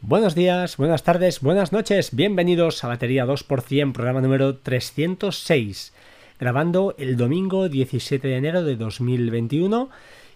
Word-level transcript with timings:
Buenos 0.00 0.34
días, 0.34 0.76
buenas 0.76 1.02
tardes, 1.02 1.40
buenas 1.40 1.72
noches, 1.72 2.14
bienvenidos 2.14 2.82
a 2.84 2.88
Batería 2.88 3.26
2%, 3.26 3.92
programa 3.92 4.20
número 4.20 4.56
306, 4.56 5.92
grabando 6.38 6.94
el 6.98 7.16
domingo 7.16 7.68
17 7.68 8.26
de 8.26 8.36
enero 8.36 8.62
de 8.62 8.76
2021 8.76 9.90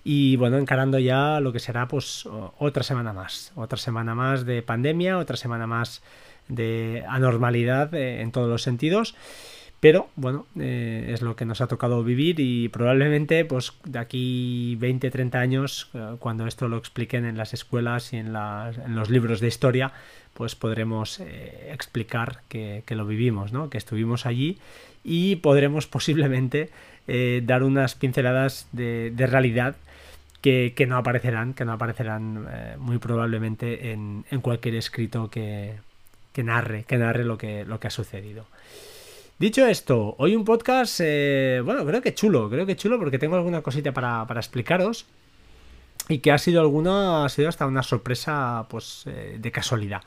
y 0.05 0.37
bueno, 0.37 0.59
encarando 0.59 0.99
ya 0.99 1.41
lo 1.41 1.53
que 1.53 1.61
será 1.61 1.89
pues 1.89 2.29
otra 2.59 2.83
semana 2.83 3.13
más, 3.13 3.53
otra 3.55 3.79
semana 3.79 4.15
más 4.15 4.45
de 4.45 4.63
pandemia, 4.63 5.17
otra 5.17 5.37
semana 5.37 5.67
más 5.67 6.03
de 6.49 7.05
anormalidad 7.09 7.95
eh, 7.95 8.21
en 8.21 8.33
todos 8.33 8.49
los 8.49 8.63
sentidos. 8.63 9.15
Pero 9.83 10.11
bueno, 10.15 10.47
eh, 10.61 11.11
es 11.13 11.23
lo 11.23 11.35
que 11.35 11.45
nos 11.45 11.61
ha 11.61 11.67
tocado 11.67 12.05
vivir 12.05 12.39
y 12.39 12.69
probablemente 12.69 13.45
pues 13.45 13.73
de 13.83 13.99
aquí 13.99 14.77
20, 14.77 15.11
30 15.11 15.41
años, 15.41 15.91
eh, 15.93 16.15
cuando 16.21 16.47
esto 16.47 16.69
lo 16.69 16.77
expliquen 16.77 17.25
en 17.25 17.37
las 17.37 17.53
escuelas 17.53 18.13
y 18.13 18.19
en, 18.19 18.33
los 18.33 19.11
libros 19.11 19.41
de 19.41 19.49
historia, 19.49 19.91
pues 20.35 20.55
podremos 20.55 21.19
explicar 21.19 22.43
que, 22.49 22.85
lo 22.91 23.07
vivimos, 23.07 23.53
¿no? 23.53 23.71
que 23.71 23.79
estuvimos 23.79 24.25
allí 24.25 24.59
y 25.03 25.35
podremos 25.37 25.87
posiblemente 25.89 26.71
dar 27.43 27.65
unas 27.65 27.97
pinceladas 27.97 28.69
de, 28.71 29.13
realidad 29.19 29.75
que, 30.43 30.73
no 30.87 30.97
aparecerán, 30.97 31.55
que 31.55 31.65
no 31.65 31.73
aparecerán 31.73 32.47
muy 32.79 32.99
probablemente 32.99 33.91
en, 33.91 34.23
cualquier 34.43 34.77
escrito 34.77 35.29
que, 35.29 35.75
narre, 36.37 36.85
que 36.85 36.99
narre 36.99 37.25
lo 37.25 37.37
que 37.37 37.67
ha 37.67 37.91
sucedido. 37.91 38.47
Dicho 39.43 39.67
esto, 39.67 40.15
hoy 40.19 40.37
un 40.37 40.45
podcast, 40.45 41.01
eh, 41.03 41.61
bueno, 41.65 41.85
creo 41.85 42.01
que 42.01 42.15
chulo, 42.15 42.49
creo 42.49 42.65
que 42.65 42.77
chulo 42.77 42.97
porque 42.97 43.19
tengo 43.19 43.35
alguna 43.35 43.61
cosita 43.61 43.91
para, 43.91 44.25
explicaros 44.37 45.05
y 46.09 46.19
que 46.19 46.31
ha 46.31 46.39
sido 46.39 46.61
alguna, 46.61 47.25
ha 47.25 47.29
sido 47.29 47.49
hasta 47.49 47.67
una 47.67 47.83
sorpresa, 47.83 48.67
pues, 48.71 49.03
eh, 49.09 49.39
de 49.41 49.51
casualidad. 49.51 50.03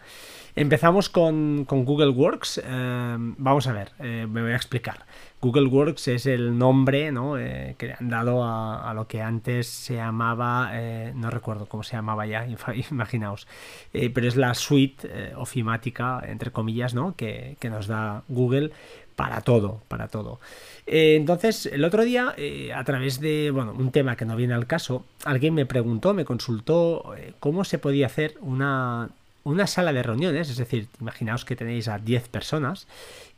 Empezamos 0.55 1.09
con, 1.09 1.66
Google 1.66 2.11
Works. 2.11 2.61
Eh, 2.64 3.16
vamos 3.17 3.67
a 3.67 3.73
ver, 3.73 3.92
me 4.00 4.42
voy 4.42 4.53
a 4.53 4.55
explicar. 4.55 5.05
Google 5.42 5.67
Works 5.67 6.08
es 6.08 6.27
el 6.27 6.58
nombre 6.58 7.11
¿no? 7.11 7.33
que 7.33 7.94
han 7.99 8.09
dado 8.09 8.42
a, 8.42 8.94
lo 8.95 9.05
que 9.05 9.22
antes 9.22 9.67
se 9.67 9.95
llamaba, 9.95 10.72
no 11.14 11.30
recuerdo 11.30 11.66
cómo 11.66 11.83
se 11.83 11.97
llamaba 11.97 12.25
ya, 12.25 12.47
imaginaos, 12.89 13.47
pero 13.92 14.27
es 14.27 14.38
la 14.38 14.53
suite 14.53 15.33
ofimática, 15.36 16.23
entre 16.25 16.52
comillas, 16.52 16.94
¿no? 16.94 17.16
que, 17.17 17.58
nos 17.70 17.88
da 17.88 18.23
Google 18.30 18.72
para 19.16 19.41
todo, 19.41 19.81
para 19.88 20.08
todo. 20.08 20.39
entonces, 20.85 21.66
el 21.67 21.83
otro 21.85 22.03
día, 22.03 22.35
a 22.75 22.83
través 22.83 23.19
de 23.19 23.52
bueno, 23.52 23.73
un 23.77 23.91
tema 23.91 24.16
que 24.16 24.25
no 24.25 24.35
viene 24.35 24.53
al 24.53 24.67
caso, 24.67 25.05
alguien 25.23 25.53
me 25.53 25.66
preguntó, 25.66 26.13
me 26.13 26.25
consultó 26.25 27.16
cómo 27.39 27.63
se 27.63 27.80
podía 27.80 28.08
hacer 28.08 28.36
una, 28.41 29.09
una 29.43 29.67
sala 29.67 29.93
de 29.93 30.03
reuniones, 30.03 30.49
es 30.49 30.58
decir, 30.58 30.88
imaginaos 30.99 31.45
que 31.45 31.55
tenéis 31.55 31.88
a 31.88 31.99
10 31.99 32.27
personas 32.30 32.88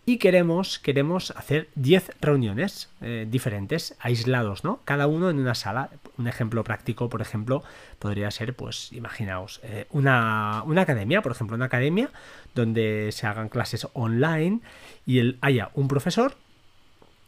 y 0.10 0.20
queremos, 0.20 0.80
queremos 0.80 1.32
hacer 1.32 1.68
10 1.76 2.12
reuniones 2.22 2.90
eh, 3.02 3.28
diferentes, 3.30 3.94
aislados, 4.00 4.64
¿no? 4.64 4.80
Cada 4.86 5.06
uno 5.06 5.30
en 5.30 5.38
una 5.38 5.54
sala. 5.54 5.90
Un 6.18 6.30
ejemplo 6.30 6.64
práctico, 6.64 7.10
por 7.10 7.22
ejemplo, 7.22 7.62
podría 8.00 8.32
ser, 8.32 8.56
pues, 8.56 8.94
imaginaos, 8.94 9.60
eh, 9.64 9.86
una, 9.92 10.60
academia, 10.78 11.22
por 11.22 11.34
ejemplo, 11.34 11.58
una 11.58 11.66
academia 11.66 12.10
donde 12.56 13.10
se 13.12 13.28
hagan 13.28 13.50
clases 13.50 13.86
online 13.92 14.62
y 15.06 15.36
haya 15.42 15.72
un 15.74 15.90
profesor 15.90 16.36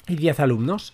y 0.08 0.16
10 0.16 0.40
alumnos. 0.40 0.94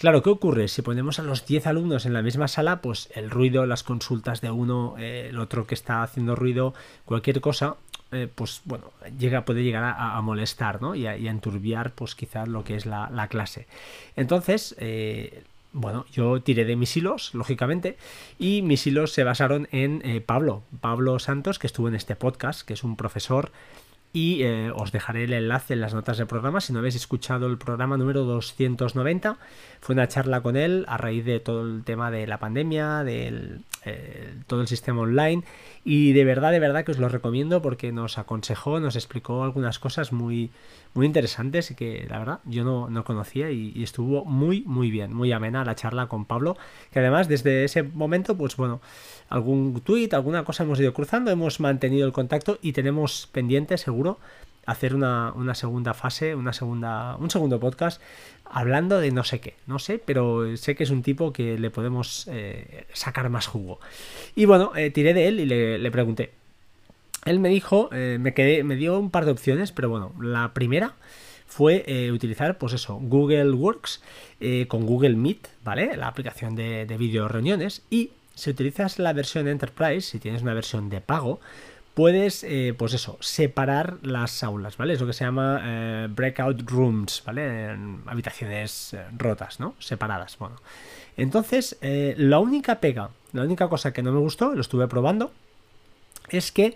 Claro, 0.00 0.22
¿qué 0.22 0.30
ocurre? 0.30 0.68
Si 0.68 0.80
ponemos 0.80 1.18
a 1.18 1.22
los 1.22 1.44
10 1.44 1.66
alumnos 1.66 2.06
en 2.06 2.14
la 2.14 2.22
misma 2.22 2.48
sala, 2.48 2.80
pues 2.80 3.10
el 3.14 3.28
ruido, 3.28 3.66
las 3.66 3.82
consultas 3.82 4.40
de 4.40 4.50
uno, 4.50 4.94
eh, 4.98 5.26
el 5.28 5.38
otro 5.38 5.66
que 5.66 5.74
está 5.74 6.02
haciendo 6.02 6.34
ruido, 6.34 6.72
cualquier 7.04 7.42
cosa, 7.42 7.76
eh, 8.10 8.26
pues 8.34 8.62
bueno, 8.64 8.92
llega, 9.18 9.44
puede 9.44 9.62
llegar 9.62 9.94
a, 9.98 10.18
molestar 10.22 10.80
¿no? 10.80 10.94
y, 10.94 11.06
a, 11.06 11.16
enturbiar 11.16 11.92
pues 11.92 12.14
quizás 12.14 12.48
lo 12.48 12.64
que 12.64 12.76
es 12.76 12.86
la, 12.86 13.28
clase. 13.28 13.66
Entonces, 14.16 14.74
eh, 14.78 15.42
bueno, 15.74 16.06
yo 16.10 16.40
tiré 16.40 16.64
de 16.64 16.76
mis 16.76 16.96
hilos, 16.96 17.34
lógicamente, 17.34 17.98
y 18.38 18.62
mis 18.62 18.86
hilos 18.86 19.12
se 19.12 19.22
basaron 19.22 19.68
en 19.70 20.22
Pablo, 20.24 20.62
Pablo 20.80 21.18
Santos, 21.18 21.58
que 21.58 21.66
estuvo 21.66 21.88
en 21.88 21.94
este 21.94 22.16
podcast, 22.16 22.62
que 22.62 22.72
es 22.72 22.84
un 22.84 22.96
profesor 22.96 23.52
y 24.12 24.44
os 24.74 24.92
dejaré 24.92 25.24
el 25.24 25.32
enlace 25.32 25.74
en 25.74 25.80
las 25.80 25.94
notas 25.94 26.18
del 26.18 26.26
programa. 26.26 26.60
Si 26.60 26.72
no 26.72 26.80
habéis 26.80 26.96
escuchado 26.96 27.46
el 27.46 27.58
programa 27.58 27.96
número 27.96 28.24
290 28.24 29.36
fue 29.80 29.94
una 29.94 30.08
charla 30.08 30.42
con 30.42 30.56
él 30.56 30.84
a 30.88 30.96
raíz 30.96 31.24
de 31.24 31.40
todo 31.40 31.62
el 31.62 31.84
tema 31.84 32.10
de 32.10 32.26
la 32.26 32.38
pandemia 32.38 33.04
del 33.04 33.62
todo 34.46 34.60
el 34.60 34.68
sistema 34.68 35.02
online. 35.02 35.42
Y 35.84 36.12
de 36.12 36.24
verdad, 36.24 36.52
de 36.52 36.60
verdad 36.60 36.84
que 36.84 36.92
os 36.92 36.98
lo 36.98 37.08
recomiendo 37.08 37.62
porque 37.62 37.92
nos 37.92 38.18
aconsejó, 38.18 38.80
nos 38.80 38.96
explicó 38.96 39.42
algunas 39.42 39.78
cosas 39.78 40.12
muy, 40.12 40.50
muy 40.94 41.06
interesantes 41.06 41.70
y 41.70 41.74
que 41.74 42.06
la 42.08 42.18
verdad 42.18 42.40
yo 42.44 42.64
no, 42.64 43.04
conocía 43.04 43.50
y, 43.50 43.82
estuvo 43.82 44.24
muy, 44.24 44.62
muy 44.66 44.90
bien, 44.90 45.12
muy 45.12 45.32
amena 45.32 45.64
la 45.64 45.74
charla 45.74 46.06
con 46.06 46.24
Pablo, 46.24 46.56
que 46.92 46.98
además 46.98 47.28
desde 47.28 47.64
ese 47.64 47.82
momento, 47.82 48.36
pues 48.36 48.56
bueno, 48.56 48.80
algún 49.28 49.80
tweet, 49.80 50.10
alguna 50.12 50.44
cosa 50.44 50.64
hemos 50.64 50.80
ido 50.80 50.92
cruzando, 50.92 51.30
hemos 51.30 51.60
mantenido 51.60 52.06
el 52.06 52.12
contacto 52.12 52.58
y 52.60 52.72
tenemos 52.72 53.28
pendiente 53.32 53.78
seguro 53.78 54.18
hacer 54.70 54.94
una, 54.94 55.54
segunda 55.54 55.94
fase, 55.94 56.34
una 56.34 56.52
segunda, 56.52 57.16
un 57.16 57.30
segundo 57.30 57.58
podcast 57.58 58.00
hablando 58.44 59.00
de 59.00 59.10
no 59.10 59.24
sé 59.24 59.40
qué, 59.40 59.54
no 59.66 59.78
sé, 59.78 59.98
pero 59.98 60.56
sé 60.56 60.74
que 60.74 60.84
es 60.84 60.90
un 60.90 61.02
tipo 61.02 61.32
que 61.32 61.58
le 61.58 61.70
podemos 61.70 62.28
eh, 62.30 62.86
sacar 62.92 63.28
más 63.30 63.46
jugo. 63.46 63.80
Y 64.34 64.44
bueno, 64.44 64.72
eh, 64.76 64.90
tiré 64.90 65.14
de 65.14 65.28
él 65.28 65.40
y 65.40 65.46
le, 65.46 65.90
pregunté. 65.90 66.32
Él 67.24 67.38
me 67.38 67.48
dijo, 67.48 67.90
eh, 67.92 68.18
me, 68.20 68.32
quedé, 68.32 68.64
me 68.64 68.76
dio 68.76 68.98
un 68.98 69.10
par 69.10 69.24
de 69.24 69.32
opciones, 69.32 69.72
pero 69.72 69.88
bueno, 69.88 70.12
la 70.20 70.52
primera 70.54 70.94
fue 71.46 71.84
utilizar, 72.12 72.58
pues 72.58 72.74
eso, 72.74 72.94
Google 73.02 73.50
Works 73.50 74.02
con 74.68 74.86
Google 74.86 75.16
Meet, 75.16 75.48
¿vale? 75.64 75.96
La 75.96 76.06
aplicación 76.06 76.54
de, 76.54 76.86
de 76.86 76.96
video 76.96 77.26
reuniones. 77.26 77.82
Y 77.90 78.10
si 78.36 78.50
utilizas 78.50 79.00
la 79.00 79.12
versión 79.12 79.48
Enterprise, 79.48 80.02
si 80.02 80.20
tienes 80.20 80.42
una 80.42 80.54
versión 80.54 80.88
de 80.88 81.00
pago, 81.00 81.40
puedes, 82.00 82.44
eh, 82.44 82.74
pues 82.78 82.94
eso, 82.94 83.18
separar 83.20 83.98
las 84.00 84.42
aulas, 84.42 84.78
¿vale? 84.78 84.94
Es 84.94 85.02
lo 85.02 85.06
que 85.06 85.12
se 85.12 85.22
llama 85.22 85.60
eh, 85.62 86.08
breakout 86.08 86.62
rooms, 86.70 87.22
¿vale? 87.26 87.76
habitaciones 88.06 88.94
eh, 88.94 89.04
rotas, 89.18 89.60
¿no? 89.60 89.74
Separadas, 89.78 90.38
bueno. 90.38 90.56
Entonces, 91.18 91.76
la 91.82 92.38
única 92.38 92.80
pega, 92.80 93.10
la 93.34 93.42
única 93.42 93.68
cosa 93.68 93.92
que 93.92 94.02
no 94.02 94.12
me 94.12 94.18
gustó, 94.18 94.54
lo 94.54 94.62
estuve 94.62 94.88
probando, 94.88 95.30
es 96.30 96.50
que, 96.52 96.74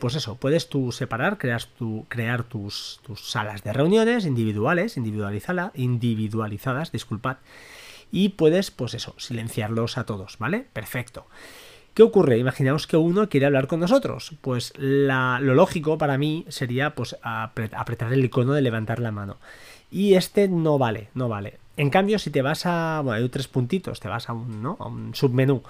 pues 0.00 0.14
eso, 0.14 0.36
puedes 0.36 0.70
tú 0.70 0.92
separar, 0.92 1.36
creas 1.36 1.68
tu, 1.78 2.06
crear 2.08 2.42
tus, 2.42 3.00
tus 3.02 3.30
salas 3.30 3.62
de 3.64 3.74
reuniones 3.74 4.24
individuales, 4.24 4.96
individualizada, 4.96 5.72
individualizadas, 5.74 6.90
disculpad, 6.90 7.36
y 8.10 8.30
puedes, 8.30 8.70
pues 8.70 8.94
eso, 8.94 9.14
silenciarlos 9.18 9.98
a 9.98 10.06
todos, 10.06 10.38
¿vale? 10.38 10.64
Perfecto. 10.72 11.26
¿Qué 11.98 12.04
ocurre? 12.04 12.38
Imaginaos 12.38 12.86
que 12.86 12.96
uno 12.96 13.28
quiere 13.28 13.46
hablar 13.46 13.66
con 13.66 13.80
nosotros. 13.80 14.30
Pues 14.40 14.72
lo 14.78 15.40
lógico 15.40 15.98
para 15.98 16.16
mí 16.16 16.44
sería 16.46 16.94
pues 16.94 17.16
apretar 17.22 18.12
el 18.12 18.24
icono 18.24 18.52
de 18.52 18.62
levantar 18.62 19.00
la 19.00 19.10
mano. 19.10 19.38
Y 19.90 20.14
este 20.14 20.46
no 20.46 20.78
vale, 20.78 21.08
no 21.14 21.28
vale. 21.28 21.58
En 21.76 21.90
cambio, 21.90 22.20
si 22.20 22.30
te 22.30 22.40
vas 22.40 22.66
a. 22.66 23.00
Bueno, 23.02 23.20
hay 23.20 23.28
tres 23.30 23.48
puntitos, 23.48 23.98
te 23.98 24.06
vas 24.06 24.28
a 24.28 24.32
un, 24.32 24.62
¿no? 24.62 24.76
a 24.78 24.86
un 24.86 25.12
submenú 25.16 25.64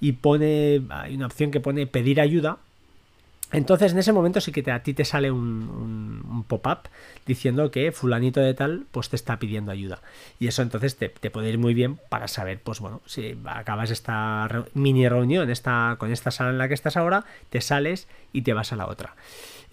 y 0.00 0.12
pone. 0.12 0.80
Hay 0.88 1.16
una 1.16 1.26
opción 1.26 1.50
que 1.50 1.60
pone 1.60 1.86
pedir 1.86 2.18
ayuda. 2.18 2.56
Entonces 3.54 3.92
en 3.92 3.98
ese 3.98 4.12
momento 4.12 4.40
sí 4.40 4.50
que 4.50 4.68
a 4.70 4.82
ti 4.82 4.94
te 4.94 5.04
sale 5.04 5.30
un, 5.30 6.44
pop-up 6.48 6.88
diciendo 7.24 7.70
que 7.70 7.92
fulanito 7.92 8.40
de 8.40 8.52
tal 8.52 8.86
pues 8.90 9.08
te 9.08 9.16
está 9.16 9.38
pidiendo 9.38 9.70
ayuda. 9.70 10.00
Y 10.38 10.48
eso 10.48 10.62
entonces 10.62 10.96
te, 10.96 11.08
puede 11.08 11.50
ir 11.50 11.58
muy 11.58 11.72
bien 11.72 11.98
para 12.08 12.28
saber, 12.28 12.60
pues 12.60 12.80
bueno, 12.80 13.00
si 13.06 13.38
acabas 13.46 13.90
esta 13.90 14.66
mini 14.74 15.08
reunión 15.08 15.48
esta, 15.50 15.96
con 15.98 16.10
esta 16.10 16.30
sala 16.30 16.50
en 16.50 16.58
la 16.58 16.68
que 16.68 16.74
estás 16.74 16.96
ahora, 16.96 17.24
te 17.50 17.60
sales 17.60 18.08
y 18.32 18.42
te 18.42 18.52
vas 18.52 18.72
a 18.72 18.76
la 18.76 18.86
otra. 18.86 19.14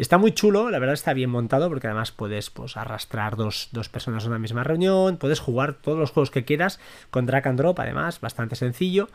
Está 0.01 0.17
muy 0.17 0.31
chulo, 0.31 0.71
la 0.71 0.79
verdad 0.79 0.95
está 0.95 1.13
bien 1.13 1.29
montado 1.29 1.69
porque 1.69 1.85
además 1.85 2.11
puedes 2.11 2.49
pues, 2.49 2.75
arrastrar 2.75 3.35
dos, 3.35 3.69
personas 3.91 4.25
a 4.25 4.29
una 4.29 4.39
misma 4.39 4.63
reunión, 4.63 5.17
puedes 5.17 5.39
jugar 5.39 5.75
todos 5.75 5.99
los 5.99 6.09
juegos 6.09 6.31
que 6.31 6.43
quieras 6.43 6.79
con 7.11 7.27
drag 7.27 7.47
and 7.47 7.59
drop, 7.59 7.79
además, 7.79 8.19
bastante 8.19 8.55
sencillo. 8.55 9.09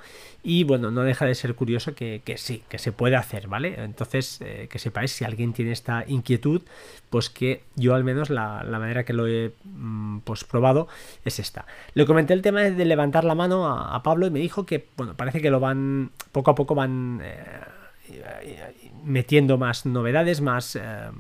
Y 0.45 0.63
bueno, 0.63 0.93
no 0.93 1.03
deja 1.03 1.27
de 1.27 1.35
ser 1.35 1.57
curioso 1.57 1.97
que, 1.97 2.23
sí, 2.37 2.63
que 2.69 2.79
se 2.79 2.93
puede 2.93 3.17
hacer, 3.17 3.49
¿vale? 3.49 3.83
Entonces, 3.83 4.41
eh, 4.43 4.69
que 4.71 4.79
sepáis 4.79 5.11
si 5.11 5.25
alguien 5.25 5.53
tiene 5.53 5.73
esta 5.73 6.05
inquietud, 6.07 6.63
pues 7.11 7.31
que 7.31 7.65
yo 7.75 7.97
al 7.97 8.05
menos 8.05 8.31
la, 8.31 8.63
manera 8.65 9.05
que 9.05 9.13
lo 9.13 9.27
he 9.27 9.55
mm, 9.65 10.21
pues, 10.21 10.45
probado 10.45 10.87
es 11.25 11.41
esta. 11.41 11.67
Le 11.95 12.07
comenté 12.07 12.33
el 12.33 12.43
tema 12.43 12.61
de 12.61 12.85
levantar 12.85 13.25
la 13.25 13.35
mano 13.35 13.67
a, 13.67 14.01
Pablo 14.05 14.29
y 14.29 14.31
me 14.31 14.39
dijo 14.39 14.67
que, 14.67 14.87
bueno, 14.97 15.17
parece 15.17 15.43
que 15.43 15.51
lo 15.51 15.59
van, 15.59 16.13
poco 16.31 16.53
a 16.53 16.55
poco 16.55 16.77
van... 16.77 17.21
Eh, 17.25 17.43
metiendo 19.07 19.59
más 19.59 19.87
novedades, 19.87 20.41
más... 20.41 20.77
Eh, 20.77 21.11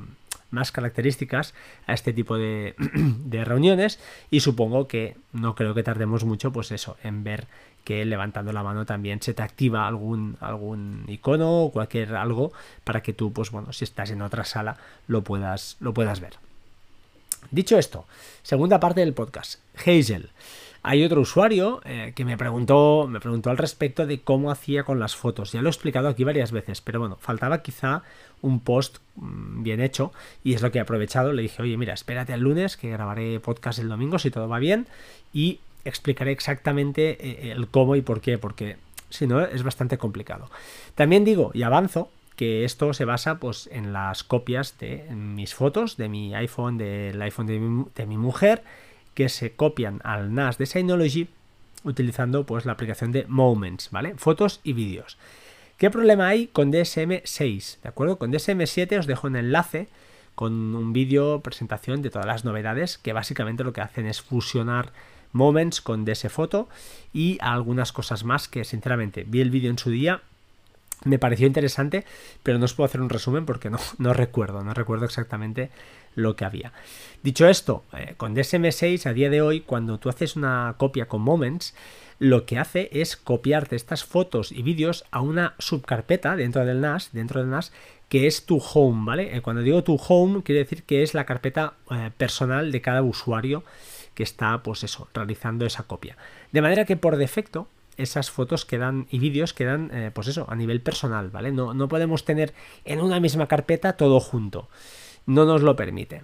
más 0.49 0.71
características 0.71 1.55
a 1.89 1.93
este 1.93 2.13
tipo 2.13 2.39
de, 2.39 2.77
de 2.95 3.45
reuniones 3.45 3.99
y 4.31 4.41
supongo 4.41 4.87
que 4.87 5.17
no 5.33 5.57
creo 5.57 5.75
que 5.75 5.83
tardemos 5.83 6.25
mucho 6.25 6.53
pues 6.53 6.71
eso 6.71 6.97
en 7.03 7.25
ver 7.25 7.49
que 7.87 8.05
levantando 8.05 8.53
la 8.53 8.65
mano 8.65 8.85
también 8.85 9.23
se 9.23 9.33
te 9.33 9.43
activa 9.43 9.87
algún, 9.87 10.37
algún 10.41 11.05
icono 11.07 11.63
o 11.63 11.71
cualquier 11.71 12.17
algo 12.17 12.53
para 12.83 13.01
que 13.01 13.13
tú, 13.13 13.33
pues 13.33 13.53
bueno, 13.53 13.73
si 13.73 13.85
estás 13.85 14.11
en 14.11 14.23
otra 14.23 14.45
sala 14.45 14.77
lo 15.07 15.23
puedas, 15.23 15.77
lo 15.79 15.95
puedas 15.95 16.19
ver. 16.21 16.35
Dicho 17.53 17.79
esto, 17.79 18.07
segunda 18.43 18.81
parte 18.81 19.01
del 19.01 19.15
podcast, 19.15 19.61
Hazel. 19.77 20.31
Hay 20.89 21.03
otro 21.03 21.21
usuario 21.21 21.81
eh, 21.85 22.13
que 22.15 22.25
me 22.25 22.37
preguntó, 22.37 23.09
me 23.11 23.19
preguntó 23.19 23.51
al 23.51 23.59
respecto 23.59 24.07
de 24.07 24.21
cómo 24.21 24.53
hacía 24.53 24.85
con 24.85 25.01
las 25.01 25.17
fotos. 25.17 25.51
Ya 25.51 25.61
lo 25.61 25.69
he 25.69 25.71
explicado 25.71 26.09
aquí 26.09 26.23
varias 26.23 26.53
veces, 26.53 26.81
pero 26.81 27.01
bueno, 27.01 27.19
faltaba 27.21 27.61
quizá 27.61 28.05
un 28.41 28.61
post 28.61 28.99
mm, 29.17 29.65
bien 29.65 29.81
hecho 29.81 30.13
y 30.45 30.55
es 30.55 30.63
lo 30.63 30.71
que 30.71 30.79
he 30.79 30.81
aprovechado. 30.81 31.33
Le 31.33 31.43
dije, 31.43 31.61
oye, 31.61 31.77
mira, 31.77 31.93
espérate 31.93 32.33
el 32.35 32.41
lunes 32.41 32.77
que 32.77 32.89
grabaré 32.89 33.41
podcast 33.41 33.81
el 33.81 33.89
domingo 33.89 34.21
si 34.21 34.31
todo 34.31 34.49
va 34.49 34.61
bien 34.61 34.87
y 35.33 35.59
explicaré 35.85 36.31
exactamente 36.31 37.19
eh, 37.21 37.51
el 37.51 37.67
cómo 37.67 37.97
y 37.97 38.03
por 38.03 38.21
qué, 38.21 38.39
porque 38.39 38.77
si 39.11 39.27
no 39.27 39.41
es 39.41 39.65
bastante 39.65 39.99
complicado. 39.99 40.49
También 40.95 41.25
digo 41.25 41.51
y 41.53 41.65
avanzo 41.65 42.11
que 42.37 42.65
esto 42.65 42.93
se 42.93 43.05
basa 43.05 43.41
pues 43.41 43.69
en 43.73 43.93
las 43.93 44.23
copias 44.23 44.79
de 44.79 45.05
mis 45.11 45.53
fotos 45.55 45.97
de 45.97 46.09
mi 46.09 46.35
iPhone, 46.35 46.79
del 46.79 47.21
iPhone 47.23 47.47
de 47.47 48.07
mi, 48.07 48.17
mujer, 48.17 48.63
que 49.17 49.31
se 49.31 49.57
copian 49.57 50.01
al 50.05 50.35
NAS 50.35 50.59
de 50.59 50.67
Synology 50.67 51.29
utilizando 51.85 52.45
pues 52.45 52.67
la 52.67 52.73
aplicación 52.73 53.13
de 53.13 53.25
Moments, 53.27 53.91
¿vale? 53.91 54.15
Fotos 54.17 54.61
y 54.63 54.75
vídeos. 54.75 55.17
¿Qué 55.79 55.91
problema 55.91 56.29
hay 56.29 56.49
con 56.49 56.71
DSM6? 56.71 57.81
¿De 57.81 57.89
acuerdo? 57.89 58.19
Con 58.19 58.31
DSM7 58.31 58.99
os 58.99 59.07
dejo 59.07 59.27
un 59.27 59.37
enlace 59.37 59.89
con 60.35 60.53
un 60.75 60.93
vídeo 60.93 61.41
presentación 61.41 62.03
de 62.03 62.11
todas 62.11 62.27
las 62.27 62.45
novedades 62.45 62.99
que 62.99 63.15
básicamente 63.15 63.65
lo 63.65 63.73
que 63.73 63.81
hacen 63.81 64.07
es 64.07 64.21
fusionar 64.21 64.93
Moments 65.33 65.81
con 65.81 66.05
DS 66.05 66.31
Foto 66.31 66.69
y 67.15 67.39
algunas 67.41 67.93
cosas 67.93 68.23
más 68.25 68.49
que 68.49 68.65
sinceramente 68.65 69.25
vi 69.27 69.41
el 69.41 69.51
vídeo 69.51 69.71
en 69.71 69.79
su 69.79 69.89
día 69.91 70.21
me 71.05 71.19
pareció 71.19 71.47
interesante, 71.47 72.05
pero 72.43 72.59
no 72.59 72.65
os 72.65 72.75
puedo 72.75 72.87
hacer 72.87 73.01
un 73.01 73.11
resumen 73.11 73.47
porque 73.47 73.71
no, 73.71 73.79
no 73.99 74.13
recuerdo, 74.13 74.63
no 74.63 74.75
recuerdo 74.75 75.05
exactamente 75.05 75.71
lo 76.17 76.35
que 76.35 76.45
había. 76.45 76.73
Dicho 77.23 77.47
esto, 77.47 77.85
eh, 77.93 78.15
con 78.17 78.35
DSM6 78.35 79.07
a 79.07 79.13
día 79.13 79.31
de 79.31 79.43
hoy, 79.43 79.61
cuando 79.61 79.99
tú 79.99 80.09
haces 80.09 80.35
una 80.35 80.75
copia 80.79 81.07
con 81.07 81.23
Moments, 81.23 81.75
lo 82.19 82.47
que 82.47 82.59
hace 82.59 82.89
es 82.93 83.17
copiarte 83.17 83.77
estas 83.77 84.05
fotos 84.05 84.51
y 84.51 84.63
vídeos 84.63 85.05
a 85.11 85.21
una 85.21 85.55
subcarpeta 85.59 86.35
dentro 86.35 86.65
del 86.65 86.81
NAS, 86.81 87.11
dentro 87.13 87.41
del 87.41 87.51
NAS, 87.51 87.73
que 88.09 88.27
es 88.27 88.47
tu 88.47 88.59
home, 88.59 89.05
¿vale? 89.05 89.37
Eh, 89.37 89.43
cuando 89.43 89.63
digo 89.63 89.85
tu 89.85 89.97
home, 89.97 90.43
quiere 90.43 90.61
decir 90.61 90.85
que 90.85 91.03
es 91.03 91.15
la 91.15 91.27
carpeta 91.27 91.75
eh, 91.91 92.11
personal 92.17 92.73
de 92.73 92.81
cada 92.81 93.03
usuario 93.03 93.65
que 94.15 94.23
está, 94.23 94.63
pues 94.63 94.83
eso, 94.83 95.09
realizando 95.13 95.67
esa 95.67 95.83
copia. 95.83 96.17
De 96.53 96.63
manera 96.63 96.87
que 96.87 96.97
por 96.97 97.17
defecto, 97.17 97.69
esas 97.99 98.31
fotos 98.31 98.65
quedan 98.65 99.07
y 99.11 99.19
vídeos 99.19 99.53
quedan, 99.53 99.91
pues 100.15 100.29
eso, 100.29 100.47
a 100.49 100.55
nivel 100.55 100.81
personal, 100.81 101.31
¿vale? 101.31 101.51
No, 101.51 101.75
no 101.75 101.89
podemos 101.89 102.25
tener 102.25 102.55
en 102.85 103.01
una 103.01 103.21
misma 103.21 103.47
carpeta 103.47 103.95
todo 103.95 104.21
junto. 104.21 104.69
No 105.27 105.45
nos 105.45 105.63
lo 105.63 105.77
permite. 105.77 106.23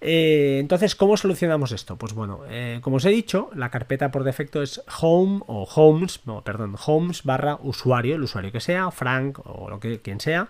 Eh, 0.00 0.58
entonces, 0.58 0.96
¿cómo 0.96 1.16
solucionamos 1.16 1.70
esto? 1.70 1.96
Pues 1.96 2.12
bueno, 2.12 2.40
eh, 2.48 2.80
como 2.82 2.96
os 2.96 3.04
he 3.04 3.10
dicho, 3.10 3.50
la 3.54 3.70
carpeta 3.70 4.10
por 4.10 4.24
defecto 4.24 4.60
es 4.60 4.82
home 5.00 5.42
o 5.46 5.62
homes, 5.62 6.20
no, 6.24 6.42
perdón, 6.42 6.74
homes 6.86 7.22
barra 7.22 7.58
usuario, 7.62 8.16
el 8.16 8.22
usuario 8.22 8.50
que 8.50 8.58
sea, 8.58 8.90
Frank 8.90 9.38
o 9.44 9.70
lo 9.70 9.78
que 9.78 10.00
quien 10.00 10.18
sea, 10.18 10.48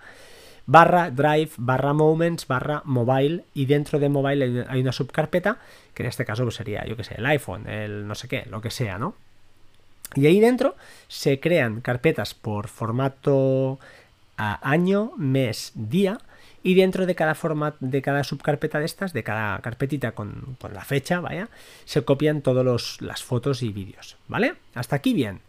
barra 0.64 1.11
drive, 1.11 1.50
barra 1.58 1.93
moments, 1.93 2.46
barra 2.46 2.81
mobile 2.87 3.44
y 3.52 3.67
dentro 3.67 3.99
de 3.99 4.08
mobile 4.08 4.64
hay 4.69 4.81
una 4.81 4.93
subcarpeta 4.93 5.58
que 5.93 6.02
en 6.02 6.08
este 6.08 6.25
caso 6.25 6.44
pues 6.44 6.55
sería, 6.55 6.87
yo 6.87 6.96
que 6.96 7.05
sé, 7.05 7.17
el 7.19 7.26
iPhone, 7.26 7.69
el 7.69 8.06
no 8.06 8.14
sé 8.14 8.29
qué, 8.29 8.46
lo 8.49 8.62
que 8.62 8.70
sea, 8.70 8.99
¿no? 8.99 9.14
Y 10.14 10.26
ahí 10.26 10.40
dentro 10.40 10.76
se 11.08 11.40
crean 11.40 11.81
carpetas 11.81 12.34
por 12.34 12.69
formato 12.69 13.79
a 14.37 14.70
año, 14.70 15.12
mes, 15.17 15.73
día. 15.75 16.19
Y 16.62 16.74
dentro 16.74 17.06
de 17.06 17.14
cada 17.14 17.34
formato, 17.34 17.76
de 17.80 18.02
cada 18.02 18.24
subcarpeta 18.24 18.78
de 18.78 18.84
estas, 18.84 19.12
de 19.12 19.22
cada 19.22 19.58
carpetita 19.60 20.12
con, 20.12 20.56
la 20.72 20.84
fecha, 20.84 21.20
vaya, 21.20 21.48
se 21.84 22.04
copian 22.04 22.42
todas 22.42 23.00
las 23.00 23.22
fotos 23.22 23.62
y 23.62 23.70
vídeos, 23.70 24.16
¿vale? 24.28 24.54
Hasta 24.74 24.96
aquí 24.96 25.12
bien. 25.12 25.40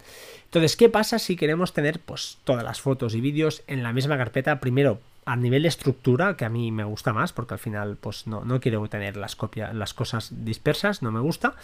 Entonces, 0.46 0.76
¿qué 0.76 0.88
pasa 0.88 1.18
si 1.18 1.36
queremos 1.36 1.72
tener 1.72 2.00
pues 2.00 2.38
todas 2.44 2.64
las 2.64 2.80
fotos 2.80 3.14
y 3.14 3.20
vídeos 3.20 3.62
en 3.66 3.82
la 3.82 3.92
misma 3.92 4.16
carpeta? 4.16 4.60
Primero, 4.60 5.00
a 5.24 5.36
nivel 5.36 5.62
de 5.62 5.68
estructura, 5.68 6.36
que 6.36 6.44
a 6.44 6.48
mí 6.48 6.70
me 6.70 6.84
gusta 6.84 7.12
más, 7.12 7.32
porque 7.32 7.54
al 7.54 7.60
final, 7.60 7.96
pues 8.00 8.26
no, 8.26 8.44
no 8.44 8.60
quiero 8.60 8.86
tener 8.88 9.16
las 9.16 9.36
copias, 9.36 9.74
las 9.74 9.94
cosas 9.94 10.44
dispersas, 10.44 11.02
no 11.02 11.10
me 11.10 11.20
gusta. 11.20 11.54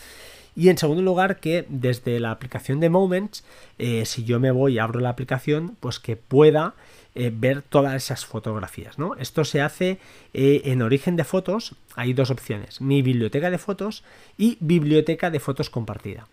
Y 0.57 0.69
en 0.69 0.79
segundo 0.79 1.03
lugar, 1.03 1.41
que 1.41 1.65
desde 1.69 2.19
la 2.21 2.31
aplicación 2.31 2.81
de 2.81 2.91
Moments, 2.91 3.45
eh, 3.79 4.05
si 4.05 4.25
yo 4.25 4.41
me 4.41 4.51
voy 4.51 4.75
y 4.75 4.79
abro 4.79 5.01
la 5.01 5.11
aplicación, 5.11 5.77
pues 5.81 5.99
que 5.99 6.17
pueda 6.17 6.75
eh, 7.15 7.33
ver 7.35 7.63
todas 7.63 7.95
esas 7.95 8.27
fotografías. 8.27 8.99
¿no? 8.99 9.15
Esto 9.17 9.45
se 9.45 9.61
hace 9.61 9.99
eh, 10.35 10.63
en 10.65 10.83
origen 10.83 11.17
de 11.17 11.25
fotos, 11.25 11.75
hay 11.95 12.13
dos 12.13 12.31
opciones, 12.31 12.81
mi 12.81 13.03
biblioteca 13.03 13.51
de 13.51 13.59
fotos 13.59 14.05
y 14.37 14.59
biblioteca 14.61 15.31
de 15.31 15.41
fotos 15.41 15.71
compartida. 15.71 16.27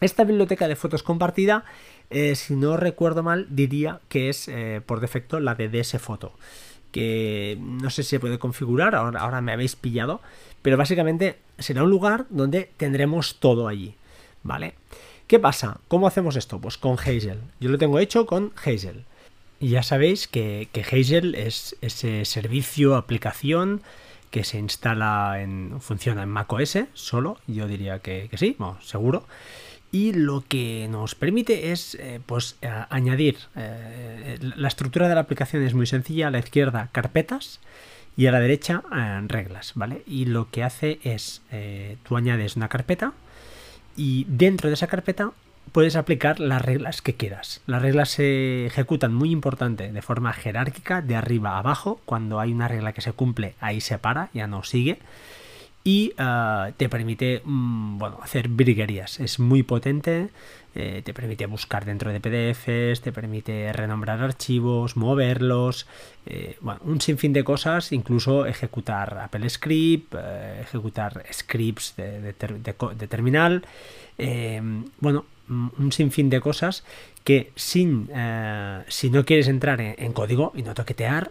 Esta 0.00 0.24
biblioteca 0.24 0.66
de 0.66 0.74
fotos 0.74 1.04
compartida, 1.04 1.64
si 2.34 2.56
no 2.56 2.76
recuerdo 2.76 3.22
mal, 3.22 3.46
diría 3.50 4.00
que 4.08 4.30
es 4.30 4.50
por 4.84 4.98
defecto 4.98 5.38
la 5.38 5.54
de 5.54 5.68
DS 5.68 5.96
Foto 6.00 6.32
que 6.92 7.58
no 7.60 7.90
sé 7.90 8.02
si 8.02 8.10
se 8.10 8.20
puede 8.20 8.38
configurar, 8.38 8.94
ahora, 8.94 9.20
ahora 9.20 9.40
me 9.40 9.52
habéis 9.52 9.74
pillado, 9.74 10.20
pero 10.62 10.76
básicamente 10.76 11.38
será 11.58 11.82
un 11.82 11.90
lugar 11.90 12.26
donde 12.30 12.70
tendremos 12.76 13.36
todo 13.40 13.66
allí, 13.66 13.94
¿vale? 14.42 14.74
¿Qué 15.26 15.38
pasa? 15.38 15.80
¿Cómo 15.88 16.06
hacemos 16.06 16.36
esto? 16.36 16.60
Pues 16.60 16.78
con 16.78 16.98
Hazel. 16.98 17.40
Yo 17.58 17.70
lo 17.70 17.78
tengo 17.78 17.98
hecho 17.98 18.26
con 18.26 18.52
Hazel. 18.62 19.04
Y 19.58 19.70
ya 19.70 19.82
sabéis 19.82 20.28
que, 20.28 20.68
que 20.72 20.82
Hazel 20.82 21.34
es 21.34 21.76
ese 21.80 22.24
servicio, 22.24 22.96
aplicación 22.96 23.82
que 24.32 24.44
se 24.44 24.58
instala 24.58 25.40
en. 25.40 25.80
funciona 25.80 26.24
en 26.24 26.30
macOS 26.30 26.78
solo. 26.94 27.38
Yo 27.46 27.68
diría 27.68 28.00
que, 28.00 28.28
sí, 28.34 28.56
seguro 28.82 29.24
y 29.92 30.14
lo 30.14 30.42
que 30.48 30.88
nos 30.90 31.14
permite 31.14 31.70
es 31.70 31.94
eh, 31.96 32.18
pues 32.24 32.56
añadir 32.88 33.36
eh, 33.54 34.38
la 34.40 34.68
estructura 34.68 35.06
de 35.06 35.14
la 35.14 35.20
aplicación 35.20 35.62
es 35.62 35.74
muy 35.74 35.86
sencilla. 35.86 36.28
A 36.28 36.30
la 36.30 36.38
izquierda 36.38 36.88
carpetas 36.92 37.60
y 38.16 38.26
a 38.26 38.32
la 38.32 38.40
derecha 38.40 38.82
eh, 38.90 39.20
reglas 39.28 39.72
vale 39.74 40.02
y 40.06 40.24
lo 40.24 40.50
que 40.50 40.64
hace 40.64 40.98
es 41.04 41.42
tú 42.04 42.16
añades 42.16 42.56
una 42.56 42.68
carpeta 42.68 43.12
y 43.94 44.24
dentro 44.28 44.68
de 44.68 44.74
esa 44.74 44.86
carpeta 44.86 45.32
puedes 45.72 45.96
aplicar 45.96 46.40
las 46.40 46.62
reglas 46.62 47.02
que 47.02 47.14
quieras. 47.14 47.60
Las 47.66 47.82
reglas 47.82 48.08
se 48.08 48.66
ejecutan 48.66 49.12
muy 49.12 49.30
importante 49.30 49.92
de 49.92 50.02
forma 50.02 50.32
jerárquica 50.32 51.02
de 51.02 51.16
arriba 51.16 51.50
a 51.50 51.58
abajo. 51.58 52.00
Cuando 52.06 52.40
hay 52.40 52.52
una 52.52 52.68
regla 52.68 52.94
que 52.94 53.02
se 53.02 53.12
cumple 53.12 53.54
ahí 53.60 53.82
se 53.82 53.98
para 53.98 54.30
ya 54.32 54.46
no 54.46 54.62
sigue 54.64 54.98
y 55.84 56.12
ah, 56.18 56.70
te 56.76 56.88
permite 56.88 57.42
mm, 57.44 57.98
bueno, 57.98 58.18
hacer 58.22 58.48
briguerías. 58.48 59.20
Es 59.20 59.38
muy 59.38 59.62
potente, 59.62 60.28
eh, 60.74 61.02
te 61.04 61.12
permite 61.12 61.46
buscar 61.46 61.84
dentro 61.84 62.12
de 62.12 62.20
PDFs, 62.20 63.00
te 63.00 63.12
permite 63.12 63.72
renombrar 63.72 64.22
archivos, 64.22 64.96
moverlos, 64.96 65.86
eh, 66.26 66.56
bueno, 66.60 66.80
un 66.84 67.00
sinfín 67.00 67.32
de 67.32 67.42
cosas, 67.42 67.92
incluso 67.92 68.46
ejecutar 68.46 69.18
Apple 69.18 69.48
Script, 69.50 70.14
eh, 70.16 70.60
ejecutar 70.62 71.24
scripts 71.32 71.96
de, 71.96 72.32
terminal, 73.08 73.64
bueno, 75.00 75.24
mm, 75.48 75.68
un 75.78 75.92
sinfín 75.92 76.30
de 76.30 76.40
cosas 76.40 76.84
que 77.24 77.52
sin, 77.54 78.08
si 78.88 79.10
no 79.10 79.24
quieres 79.24 79.48
entrar 79.48 79.80
en 79.80 80.12
código 80.12 80.52
y 80.56 80.62
no 80.62 80.74
toquetear, 80.74 81.30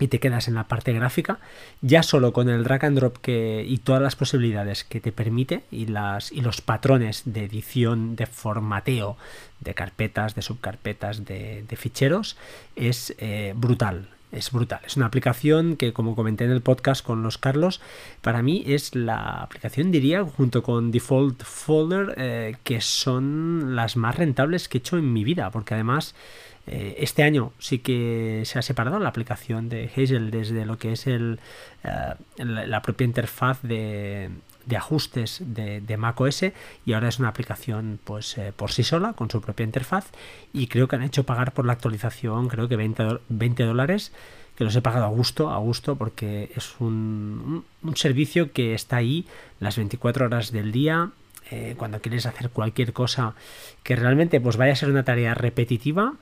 y 0.00 0.08
te 0.08 0.18
quedas 0.18 0.48
en 0.48 0.54
la 0.54 0.64
parte 0.64 0.92
gráfica, 0.92 1.38
ya 1.82 2.02
solo 2.02 2.32
con 2.32 2.48
el 2.48 2.64
drag 2.64 2.86
and 2.86 2.98
drop 2.98 3.18
que, 3.18 3.64
y 3.68 3.78
todas 3.78 4.02
las 4.02 4.16
posibilidades 4.16 4.82
que 4.82 5.00
te 5.00 5.12
permite 5.12 5.62
y, 5.70 5.86
las, 5.86 6.32
y 6.32 6.40
los 6.40 6.60
patrones 6.62 7.22
de 7.26 7.44
edición, 7.44 8.16
de 8.16 8.26
formateo 8.26 9.16
de 9.60 9.74
carpetas, 9.74 10.34
de 10.34 10.42
subcarpetas, 10.42 11.24
de, 11.24 11.76
ficheros, 11.76 12.36
es 12.74 13.14
eh, 13.18 13.52
brutal. 13.54 14.08
Es 14.32 14.52
brutal. 14.52 14.78
Es 14.86 14.96
una 14.96 15.06
aplicación 15.06 15.76
que, 15.76 15.92
como 15.92 16.14
comenté 16.14 16.44
en 16.44 16.52
el 16.52 16.60
podcast 16.60 17.04
con 17.04 17.24
los 17.24 17.36
Carlos, 17.36 17.80
para 18.22 18.42
mí 18.42 18.62
es 18.64 18.94
la 18.94 19.42
aplicación, 19.42 19.90
diría, 19.90 20.24
junto 20.24 20.62
con 20.62 20.92
Default 20.92 21.42
Folder, 21.42 22.14
eh, 22.16 22.56
que 22.62 22.80
son 22.80 23.74
las 23.74 23.96
más 23.96 24.14
rentables 24.14 24.68
que 24.68 24.78
he 24.78 24.80
hecho 24.80 24.98
en 24.98 25.12
mi 25.12 25.24
vida, 25.24 25.50
porque 25.50 25.74
además 25.74 26.14
eh, 26.72 27.02
este 27.02 27.24
año 27.24 27.52
sí 27.58 27.80
que 27.80 28.42
se 28.44 28.56
ha 28.60 28.62
separado 28.62 29.00
la 29.00 29.08
aplicación 29.08 29.68
de 29.68 29.90
Hazel 29.92 30.30
desde 30.30 30.64
lo 30.64 30.78
que 30.78 30.92
es 30.92 31.08
el, 31.08 31.40
eh, 31.82 32.14
la 32.44 32.80
propia 32.80 33.06
interfaz 33.06 33.60
de, 33.62 34.30
ajustes 34.76 35.42
de, 35.44 35.80
de, 35.80 35.96
Mac 35.96 36.20
OS 36.20 36.44
y 36.86 36.92
ahora 36.92 37.08
es 37.08 37.18
una 37.18 37.26
aplicación 37.26 37.98
pues 38.04 38.38
eh, 38.38 38.52
por 38.54 38.70
sí 38.70 38.84
sola 38.84 39.14
con 39.14 39.28
su 39.28 39.40
propia 39.40 39.64
interfaz 39.64 40.12
y 40.52 40.68
creo 40.68 40.86
que 40.86 40.94
han 40.94 41.02
hecho 41.02 41.24
pagar 41.24 41.54
por 41.54 41.66
la 41.66 41.72
actualización 41.72 42.46
creo 42.46 42.68
que 42.68 42.76
20, 42.76 43.18
20 43.28 43.64
dólares 43.64 44.12
que 44.54 44.62
los 44.62 44.76
he 44.76 44.80
pagado 44.80 45.06
a 45.06 45.08
gusto, 45.08 45.50
a 45.50 45.58
gusto, 45.58 45.96
porque 45.96 46.52
es 46.54 46.76
un, 46.78 47.64
servicio 47.96 48.52
que 48.52 48.74
está 48.74 48.98
ahí 48.98 49.26
las 49.58 49.76
24 49.76 50.26
horas 50.26 50.52
del 50.52 50.70
día, 50.70 51.10
cuando 51.78 52.00
quieres 52.00 52.26
hacer 52.26 52.50
cualquier 52.50 52.92
cosa 52.92 53.34
que 53.82 53.96
realmente 53.96 54.40
pues 54.40 54.56
vaya 54.56 54.74
a 54.74 54.76
ser 54.76 54.90
una 54.90 55.02
tarea 55.02 55.34
repetitiva, 55.34 56.14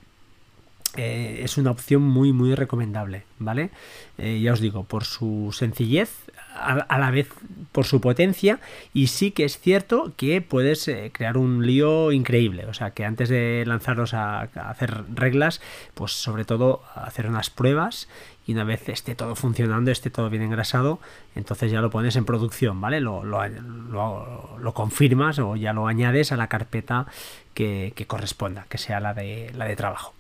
eh, 0.97 1.41
es 1.45 1.59
una 1.59 1.71
opción 1.71 2.03
muy 2.03 2.33
muy 2.33 2.55
recomendable, 2.55 3.25
¿vale? 3.39 3.71
Eh, 4.17 4.41
ya 4.41 4.53
os 4.53 4.61
digo, 4.61 4.85
por 4.85 5.05
su 5.05 5.51
sencillez, 5.53 6.11
a, 6.55 6.99
la 6.99 7.11
vez 7.11 7.29
por 7.73 7.85
su 7.85 8.01
potencia, 8.01 8.59
y 8.93 9.09
sí 9.09 9.31
que 9.31 9.45
es 9.45 9.59
cierto 9.59 10.13
que 10.17 10.41
puedes 10.41 10.91
crear 11.13 11.37
un 11.37 11.67
lío 11.67 12.11
increíble, 12.11 12.67
o 12.67 12.75
sea 12.75 12.91
que 12.91 13.05
antes 13.05 13.29
de 13.29 13.65
lanzaros 13.67 14.15
a, 14.15 14.41
hacer 14.41 15.05
reglas, 15.15 15.61
pues 15.95 16.13
sobre 16.13 16.45
todo 16.45 16.83
hacer 16.95 17.29
unas 17.29 17.51
pruebas 17.51 18.09
y 18.49 18.53
una 18.55 18.65
vez 18.65 18.89
esté 18.89 19.15
todo 19.15 19.37
funcionando, 19.37 19.91
esté 19.91 20.09
todo 20.09 20.31
bien 20.31 20.43
engrasado, 20.43 21.01
entonces 21.35 21.71
ya 21.71 21.83
lo 21.83 21.91
pones 21.91 22.17
en 22.17 22.25
producción, 22.25 22.81
¿vale? 22.81 22.99
Lo, 22.99 23.23
lo, 23.23 24.73
confirmas 24.73 25.39
o 25.39 25.55
ya 25.55 25.75
lo 25.75 25.87
añades 25.87 26.33
a 26.33 26.39
la 26.39 26.49
carpeta 26.49 27.07
que, 27.53 27.93
corresponda, 28.07 28.65
que 28.71 28.79
sea 28.79 29.01
la 29.01 29.13
de, 29.13 29.53
la 29.55 29.67
de 29.67 29.77
trabajo. 29.77 30.18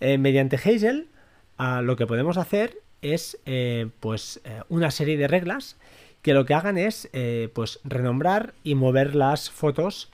Eh, 0.00 0.18
mediante 0.18 0.56
Hazel, 0.56 1.08
lo 1.58 1.96
que 1.96 2.06
podemos 2.06 2.38
hacer 2.38 2.78
es 3.02 3.38
eh, 3.44 3.88
pues 4.00 4.40
eh, 4.44 4.62
una 4.70 4.90
serie 4.90 5.18
de 5.18 5.28
reglas 5.28 5.76
que 6.22 6.34
lo 6.34 6.46
que 6.46 6.54
hagan 6.54 6.76
es 6.78 7.08
pues 7.54 7.80
renombrar 7.84 8.52
y 8.62 8.74
mover 8.74 9.14
las 9.14 9.50
fotos 9.50 10.10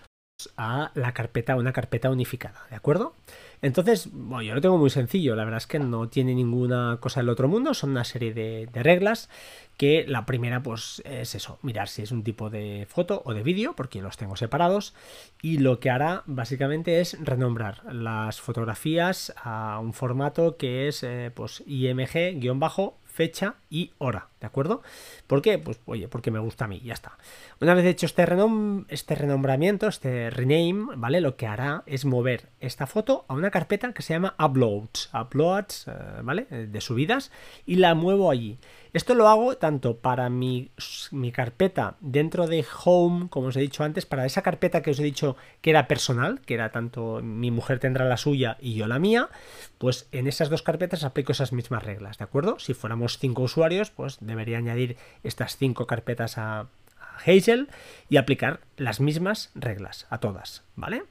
a 0.57 0.93
la 0.95 1.13
carpeta, 1.13 1.57
una 1.57 1.73
carpeta 1.73 2.11
unificada, 2.11 2.65
¿de 2.71 2.77
acuerdo? 2.77 3.15
Entonces, 3.63 4.09
bueno, 4.13 4.43
yo 4.43 4.55
lo 4.55 4.61
tengo 4.61 4.79
muy 4.79 4.91
sencillo, 4.91 5.35
la 5.35 5.45
verdad 5.45 5.59
es 5.59 5.67
que 5.67 5.79
no 5.79 6.09
tiene 6.09 6.35
ninguna 6.35 6.99
cosa 7.01 7.21
del 7.21 7.29
otro 7.29 7.49
mundo, 7.49 7.75
son 7.75 7.91
una 7.91 8.05
serie 8.05 8.33
de, 8.33 8.69
reglas 8.83 9.29
que 9.77 10.05
la 10.07 10.25
primera 10.25 10.63
pues 10.63 11.03
es 11.05 11.35
eso, 11.35 11.59
mirar 11.63 11.89
si 11.89 12.03
es 12.03 12.11
un 12.11 12.23
tipo 12.23 12.49
de 12.49 12.87
foto 12.89 13.23
o 13.25 13.35
de 13.35 13.43
vídeo, 13.43 13.75
porque 13.75 14.01
los 14.01 14.17
tengo 14.17 14.37
separados, 14.37 14.95
y 15.43 15.59
lo 15.59 15.81
que 15.81 15.91
hará 15.91 16.23
básicamente 16.27 17.01
es 17.01 17.19
renombrar 17.23 17.83
las 17.93 18.41
fotografías 18.41 19.35
a 19.37 19.79
un 19.81 19.93
formato 19.93 20.57
que 20.57 20.89
es 20.89 21.03
eh, 21.03 21.31
pues 21.35 21.63
img-bajo 21.67 22.97
fecha 23.17 23.55
y 23.71 23.93
hora, 23.97 24.29
¿de 24.41 24.47
acuerdo? 24.47 24.83
¿Por 25.27 25.41
qué? 25.41 25.59
Pues 25.59 25.81
oye, 25.87 26.07
porque 26.07 26.31
me 26.31 26.39
gusta 26.39 26.67
a 26.67 26.69
mí, 26.69 26.83
ya 26.85 26.93
está. 26.93 27.17
Una 27.63 27.73
vez 27.73 27.87
hecho 27.87 28.05
este, 28.05 28.27
renom 28.27 28.85
este 28.89 29.15
renombramiento, 29.15 29.89
este 29.89 30.29
rename, 30.29 30.95
¿vale? 30.97 31.23
Lo 31.23 31.37
que 31.37 31.47
hará 31.47 31.83
es 31.87 32.05
mover 32.05 32.51
esta 32.61 32.87
foto 32.87 33.25
a 33.29 33.35
una 33.35 33.51
carpeta 33.51 33.95
que 33.95 34.03
se 34.03 34.13
llama 34.13 34.37
Uploads, 34.39 35.11
Uploads, 35.15 35.89
eh, 35.89 35.93
¿vale? 36.23 36.45
De 36.45 36.81
subidas, 36.83 37.33
y 37.65 37.77
la 37.77 37.95
muevo 37.95 38.31
allí. 38.31 38.59
Esto 38.97 39.15
lo 39.15 39.29
hago 39.29 39.59
tanto 39.59 39.99
para 39.99 40.31
mi, 40.31 40.71
mi, 41.11 41.31
carpeta 41.31 41.97
dentro 42.01 42.47
de 42.47 42.65
Home, 42.83 43.29
como 43.29 43.49
os 43.49 43.57
he 43.57 43.61
dicho 43.61 43.85
antes, 43.85 44.07
para 44.07 44.25
esa 44.25 44.41
carpeta 44.41 44.81
que 44.81 44.91
os 44.91 44.99
he 44.99 45.03
dicho 45.03 45.37
que 45.61 45.69
era 45.69 45.87
personal, 45.87 46.41
que 46.41 46.55
era 46.55 46.73
tanto 46.73 47.21
mi 47.23 47.51
mujer 47.51 47.79
tendrá 47.79 48.07
la 48.07 48.17
suya 48.17 48.57
y 48.59 48.73
yo 48.73 48.87
la 48.87 48.99
mía, 48.99 49.29
pues 49.77 50.09
en 50.13 50.27
esas 50.27 50.49
dos 50.49 50.63
carpetas 50.63 51.05
aplico 51.05 51.33
esas 51.33 51.53
mismas 51.53 51.83
reglas, 51.83 52.17
¿de 52.17 52.25
acuerdo? 52.25 52.59
Si 52.59 52.73
fuéramos 52.73 53.19
cinco 53.19 53.43
usuarios, 53.43 53.91
pues 53.91 54.17
debería 54.23 54.57
añadir 54.57 54.97
estas 55.23 55.59
cinco 55.59 55.87
carpetas 55.87 56.39
a, 56.39 56.69
Hazel 57.19 57.69
y 58.09 58.17
aplicar 58.17 58.61
las 58.77 59.01
mismas 59.01 59.51
reglas 59.55 60.07
a 60.11 60.19
todas, 60.19 60.65
¿vale? 60.75 61.05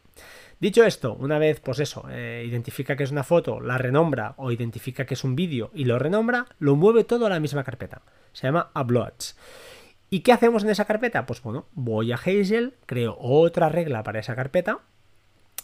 Dicho 0.60 0.86
esto, 0.86 1.14
una 1.16 1.38
vez, 1.38 1.60
pues 1.60 1.80
eso, 1.80 2.06
eh, 2.10 2.46
identifica 2.48 2.96
que 2.96 3.04
es 3.04 3.12
una 3.12 3.24
foto, 3.24 3.60
la 3.60 3.78
renombra 3.78 4.36
o 4.38 4.52
identifica 4.52 5.06
que 5.06 5.16
es 5.16 5.24
un 5.24 5.36
vídeo 5.36 5.70
y 5.74 5.86
lo 5.86 6.00
renombra, 6.00 6.48
lo 6.60 6.76
mueve 6.76 7.04
todo 7.04 7.26
a 7.26 7.30
la 7.30 7.42
misma 7.42 7.64
carpeta. 7.64 8.02
Se 8.32 8.48
llama 8.48 8.72
Uploads. 8.74 9.36
¿Y 10.10 10.22
qué 10.22 10.32
hacemos 10.32 10.64
en 10.64 10.70
esa 10.70 10.86
carpeta? 10.86 11.26
Pues 11.26 11.42
bueno, 11.42 11.68
voy 11.74 12.14
a 12.14 12.16
Hazel, 12.16 12.76
creo 12.86 13.18
otra 13.20 13.70
regla 13.70 14.04
para 14.04 14.20
esa 14.20 14.36
carpeta, 14.36 14.80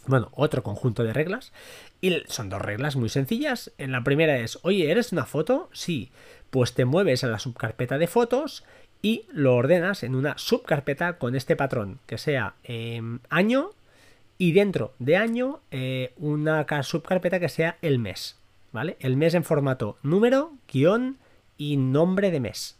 bueno, 0.06 0.30
otro 0.32 0.62
conjunto 0.62 1.04
de 1.04 1.12
reglas, 1.12 1.52
y 2.00 2.22
son 2.26 2.48
dos 2.48 2.60
reglas 2.60 2.96
muy 2.96 3.08
sencillas. 3.08 3.72
En 3.78 3.92
la 3.92 4.02
primera 4.02 4.36
es, 4.38 4.58
oye, 4.62 4.90
¿eres 4.90 5.12
una 5.12 5.26
foto? 5.26 5.70
Sí, 5.72 6.12
pues 6.50 6.74
te 6.74 6.84
mueves 6.84 7.24
a 7.24 7.28
la 7.28 7.38
subcarpeta 7.38 7.98
de 7.98 8.08
fotos 8.08 8.64
y 9.02 9.26
lo 9.32 9.56
ordenas 9.56 10.04
en 10.04 10.14
una 10.14 10.38
subcarpeta 10.38 11.18
con 11.18 11.34
este 11.34 11.56
patrón, 11.56 11.98
que 12.06 12.18
sea 12.18 12.54
em, 12.62 13.18
año 13.28 13.70
y 14.38 14.52
dentro 14.52 14.94
de 14.98 15.16
año 15.16 15.60
eh, 15.70 16.12
una 16.16 16.64
subcarpeta 16.82 17.40
que 17.40 17.48
sea 17.48 17.76
el 17.82 17.98
mes, 17.98 18.38
¿vale? 18.70 18.96
El 19.00 19.16
mes 19.16 19.34
en 19.34 19.44
formato 19.44 19.98
número, 20.02 20.52
guion 20.72 21.18
y 21.58 21.76
nombre 21.76 22.30
de 22.30 22.40
mes. 22.40 22.78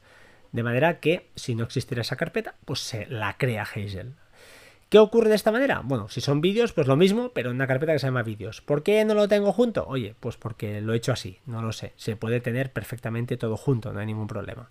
De 0.52 0.62
manera 0.62 1.00
que 1.00 1.29
si 1.35 1.55
no 1.55 1.64
existiera 1.64 2.02
esa 2.02 2.17
carpeta, 2.17 2.55
pues 2.64 2.81
se 2.81 3.07
la 3.07 3.37
crea 3.37 3.62
Hazel. 3.62 4.14
¿Qué 4.91 4.99
ocurre 4.99 5.31
de 5.31 5.37
esta 5.37 5.50
manera? 5.50 5.81
Bueno, 5.83 6.11
si 6.11 6.21
son 6.21 6.43
vídeos, 6.43 6.75
pues 6.75 6.87
lo 6.87 6.97
mismo, 6.97 7.31
pero 7.31 7.49
en 7.49 7.57
una 7.57 7.67
carpeta 7.67 7.95
que 7.95 7.99
se 7.99 8.07
llama 8.07 8.23
vídeos. 8.23 8.61
¿Por 8.61 8.83
qué 8.83 9.02
no 9.07 9.14
lo 9.14 9.26
tengo 9.26 9.50
junto? 9.50 9.87
Oye, 9.87 10.14
pues 10.21 10.37
porque 10.37 10.83
lo 10.83 10.93
he 10.93 10.99
hecho 10.99 11.12
así, 11.12 11.38
no 11.47 11.62
lo 11.62 11.73
sé. 11.73 11.95
Se 11.97 12.14
puede 12.14 12.41
tener 12.41 12.71
perfectamente 12.71 13.38
todo 13.38 13.57
junto, 13.57 13.95
no 13.95 14.00
hay 14.00 14.07
ningún 14.07 14.26
problema. 14.26 14.69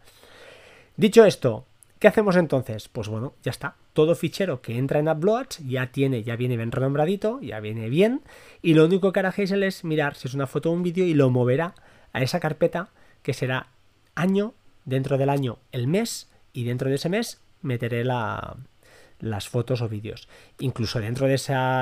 Dicho 0.97 1.25
esto, 1.25 1.65
¿Qué 2.01 2.07
hacemos 2.07 2.35
entonces? 2.35 2.87
Pues 2.87 3.09
bueno, 3.09 3.35
ya 3.43 3.51
está. 3.51 3.75
Todo 3.93 4.15
fichero 4.15 4.63
que 4.63 4.79
entra 4.79 4.97
en 4.97 5.07
Uploads 5.07 5.59
ya 5.59 5.91
tiene, 5.91 6.23
ya 6.23 6.35
viene 6.35 6.57
bien 6.57 6.71
renombradito, 6.71 7.39
ya 7.41 7.59
viene 7.59 7.89
bien. 7.89 8.23
Y 8.63 8.73
lo 8.73 8.85
único 8.85 9.11
que 9.11 9.19
hará 9.19 9.29
Hazel 9.29 9.61
es 9.61 9.83
mirar 9.83 10.15
si 10.15 10.27
es 10.27 10.33
una 10.33 10.47
foto 10.47 10.71
o 10.71 10.73
un 10.73 10.81
vídeo 10.81 11.05
y 11.05 11.13
lo 11.13 11.29
moverá 11.29 11.75
a 12.11 12.23
esa 12.23 12.39
carpeta 12.39 12.89
que 13.21 13.35
será 13.35 13.67
año, 14.15 14.55
dentro 14.83 15.19
del 15.19 15.29
año 15.29 15.59
el 15.71 15.85
mes, 15.85 16.27
y 16.53 16.63
dentro 16.63 16.89
de 16.89 16.95
ese 16.95 17.07
mes 17.07 17.39
meteré 17.61 18.03
la, 18.03 18.57
las 19.21 19.47
fotos 19.47 19.81
o 19.81 19.89
vídeos. 19.89 20.27
Incluso 20.59 20.99
dentro 20.99 21.27
de, 21.27 21.37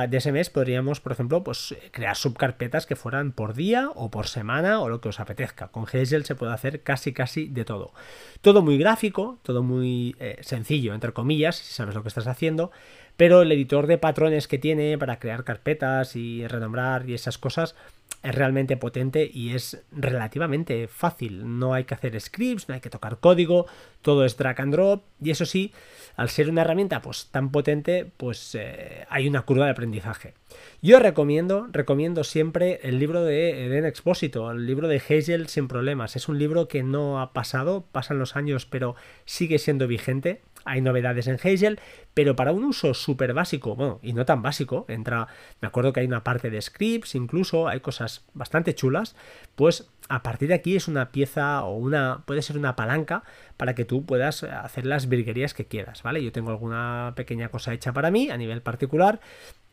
de, 0.09 0.17
ese 0.17 0.31
mes 0.31 0.49
podríamos, 0.49 0.99
por 0.99 1.11
ejemplo, 1.11 1.43
pues 1.43 1.75
crear 1.91 2.15
subcarpetas 2.15 2.85
que 2.85 2.95
fueran 2.95 3.31
por 3.31 3.53
día 3.53 3.89
o 3.95 4.11
por 4.11 4.27
semana 4.27 4.79
o 4.81 4.89
lo 4.89 5.01
que 5.01 5.09
os 5.09 5.19
apetezca. 5.19 5.69
Con 5.69 5.85
Hazel 5.85 6.25
se 6.25 6.35
puede 6.35 6.53
hacer 6.53 6.83
casi 6.83 7.13
casi 7.13 7.47
de 7.47 7.65
todo. 7.65 7.93
Todo 8.41 8.61
muy 8.61 8.77
gráfico, 8.77 9.39
todo 9.41 9.63
muy 9.63 10.15
eh, 10.19 10.37
sencillo, 10.41 10.93
entre 10.93 11.13
comillas, 11.13 11.55
si 11.55 11.73
sabes 11.73 11.95
lo 11.95 12.03
que 12.03 12.09
estás 12.09 12.27
haciendo, 12.27 12.71
pero 13.17 13.41
el 13.41 13.51
editor 13.51 13.87
de 13.87 13.97
patrones 13.97 14.47
que 14.47 14.57
tiene 14.57 14.97
para 14.97 15.19
crear 15.19 15.43
carpetas 15.43 16.15
y 16.15 16.47
renombrar 16.47 17.09
y 17.09 17.13
esas 17.13 17.37
cosas 17.37 17.75
es 18.21 18.35
realmente 18.35 18.77
potente 18.77 19.29
y 19.31 19.53
es 19.53 19.81
relativamente 19.91 20.87
fácil. 20.87 21.59
No 21.59 21.73
hay 21.73 21.85
que 21.85 21.93
hacer 21.93 22.19
scripts, 22.19 22.67
no 22.67 22.75
hay 22.75 22.81
que 22.81 22.89
tocar 22.89 23.19
código, 23.19 23.65
todo 24.01 24.25
es 24.25 24.37
drag 24.37 24.59
and 24.61 24.73
drop 24.73 25.03
y 25.21 25.31
eso 25.31 25.45
sí, 25.45 25.73
al 26.15 26.29
ser 26.29 26.49
una 26.49 26.61
herramienta 26.61 27.01
pues 27.01 27.27
tan 27.31 27.51
potente, 27.51 28.09
pues 28.17 28.55
eh, 28.55 29.05
hay 29.09 29.27
una 29.27 29.43
curva 29.43 29.65
de 29.65 29.71
aprendizaje. 29.71 30.33
Yo 30.81 30.99
recomiendo, 30.99 31.67
recomiendo 31.71 32.23
siempre 32.23 32.79
el 32.83 32.99
libro 32.99 33.23
de 33.23 33.65
Eden 33.65 33.85
Expósito, 33.85 34.51
el 34.51 34.65
libro 34.65 34.87
de 34.87 34.97
Hazel 34.97 35.47
sin 35.47 35.67
problemas. 35.67 36.15
Es 36.15 36.27
un 36.27 36.39
libro 36.39 36.67
que 36.67 36.83
no 36.83 37.21
ha 37.21 37.33
pasado, 37.33 37.85
pasan 37.91 38.19
los 38.19 38.35
años, 38.35 38.65
pero 38.65 38.95
sigue 39.25 39.59
siendo 39.59 39.87
vigente 39.87 40.41
hay 40.69 40.81
novedades 40.81 41.27
en 41.27 41.35
Hazel, 41.35 41.79
pero 42.13 42.35
para 42.35 42.51
un 42.51 42.63
uso 42.63 42.93
súper 42.93 43.33
básico, 43.33 43.75
bueno, 43.75 43.99
y 44.03 44.13
no 44.13 44.25
tan 44.25 44.41
básico, 44.41 44.85
entra, 44.87 45.27
me 45.61 45.67
acuerdo 45.67 45.93
que 45.93 46.01
hay 46.01 46.05
una 46.05 46.23
parte 46.23 46.49
de 46.49 46.61
scripts, 46.61 47.15
incluso 47.15 47.67
hay 47.67 47.79
cosas 47.79 48.25
bastante 48.33 48.75
chulas, 48.75 49.15
pues 49.55 49.89
a 50.09 50.21
partir 50.21 50.49
de 50.49 50.53
aquí 50.53 50.75
es 50.75 50.87
una 50.87 51.11
pieza 51.11 51.63
o 51.63 51.75
una, 51.75 52.23
puede 52.25 52.41
ser 52.41 52.57
una 52.57 52.75
palanca 52.75 53.23
para 53.57 53.73
que 53.73 53.85
tú 53.85 54.05
puedas 54.05 54.43
hacer 54.43 54.85
las 54.85 55.09
virguerías 55.09 55.53
que 55.53 55.65
quieras, 55.65 56.03
¿vale? 56.03 56.23
Yo 56.23 56.31
tengo 56.31 56.51
alguna 56.51 57.13
pequeña 57.15 57.49
cosa 57.49 57.73
hecha 57.73 57.91
para 57.91 58.11
mí 58.11 58.29
a 58.29 58.37
nivel 58.37 58.61
particular, 58.61 59.19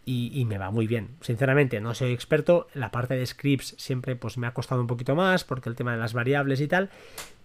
y, 0.09 0.45
me 0.45 0.57
va 0.57 0.71
muy 0.71 0.87
bien. 0.87 1.17
Sinceramente, 1.21 1.81
no 1.81 1.93
soy 1.93 2.13
experto. 2.13 2.69
La 2.75 2.93
parte 2.93 3.17
de 3.17 3.27
scripts 3.27 3.75
siempre 3.77 4.15
pues 4.15 4.39
me 4.39 4.47
ha 4.47 4.55
costado 4.55 4.81
un 4.81 4.87
poquito 4.87 5.17
más 5.17 5.43
porque 5.43 5.69
el 5.69 5.75
tema 5.75 5.91
de 5.91 5.99
las 5.99 6.13
variables 6.13 6.61
y 6.61 6.69
tal 6.69 6.91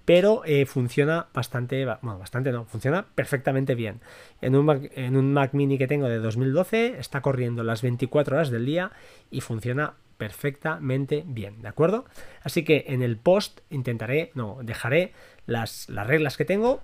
pero 0.06 0.44
eh, 0.46 0.66
funciona 0.66 1.28
bastante, 1.34 1.86
bueno, 1.86 2.20
bastante 2.20 2.52
no, 2.52 2.66
funciona 2.66 3.06
perfectamente 3.16 3.76
bien. 3.76 4.02
En 4.42 4.56
un, 4.56 4.66
Mac, 4.66 4.92
en 4.96 5.18
un 5.18 5.34
Mac 5.34 5.54
mini 5.54 5.78
que 5.78 5.88
tengo 5.88 6.08
de 6.08 6.20
2012 6.20 7.00
está 7.00 7.22
corriendo 7.22 7.64
las 7.64 7.82
24 7.82 8.36
horas 8.36 8.50
del 8.50 8.66
día 8.66 8.92
y 9.30 9.42
funciona 9.42 9.94
perfectamente 10.18 11.24
bien, 11.26 11.62
¿de 11.62 11.68
acuerdo? 11.68 12.06
Así 12.44 12.64
que 12.64 12.86
en 12.88 13.02
el 13.02 13.18
post 13.18 13.62
intentaré, 13.70 14.32
no, 14.36 14.60
dejaré 14.62 15.14
las, 15.48 15.90
las 15.90 16.06
reglas 16.06 16.38
que 16.38 16.46
tengo 16.46 16.82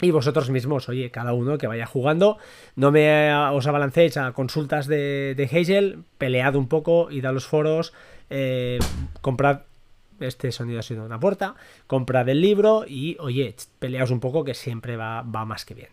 y 0.00 0.10
vosotros 0.10 0.50
mismos, 0.50 0.88
oye, 0.88 1.10
cada 1.10 1.32
uno 1.32 1.56
que 1.56 1.66
vaya 1.66 1.86
jugando, 1.86 2.36
no 2.74 2.92
me 2.92 3.34
os 3.34 3.66
abalancéis 3.66 4.16
a 4.18 4.32
consultas 4.32 4.86
de, 4.86 5.34
de 5.34 5.44
Hazel, 5.44 6.04
pelead 6.18 6.54
un 6.54 6.68
poco, 6.68 7.10
id 7.10 7.24
a 7.24 7.32
los 7.32 7.46
foros, 7.46 7.94
eh, 8.28 8.78
comprad 9.22 9.62
este 10.20 10.52
sonido 10.52 10.80
ha 10.80 10.82
sido 10.82 11.04
una 11.04 11.20
puerta, 11.20 11.54
comprad 11.86 12.28
el 12.28 12.40
libro 12.40 12.84
y, 12.86 13.16
oye, 13.20 13.54
peleaos 13.78 14.10
un 14.10 14.20
poco 14.20 14.44
que 14.44 14.54
siempre 14.54 14.96
va, 14.96 15.22
va 15.22 15.44
más 15.44 15.64
que 15.64 15.74
bien. 15.74 15.88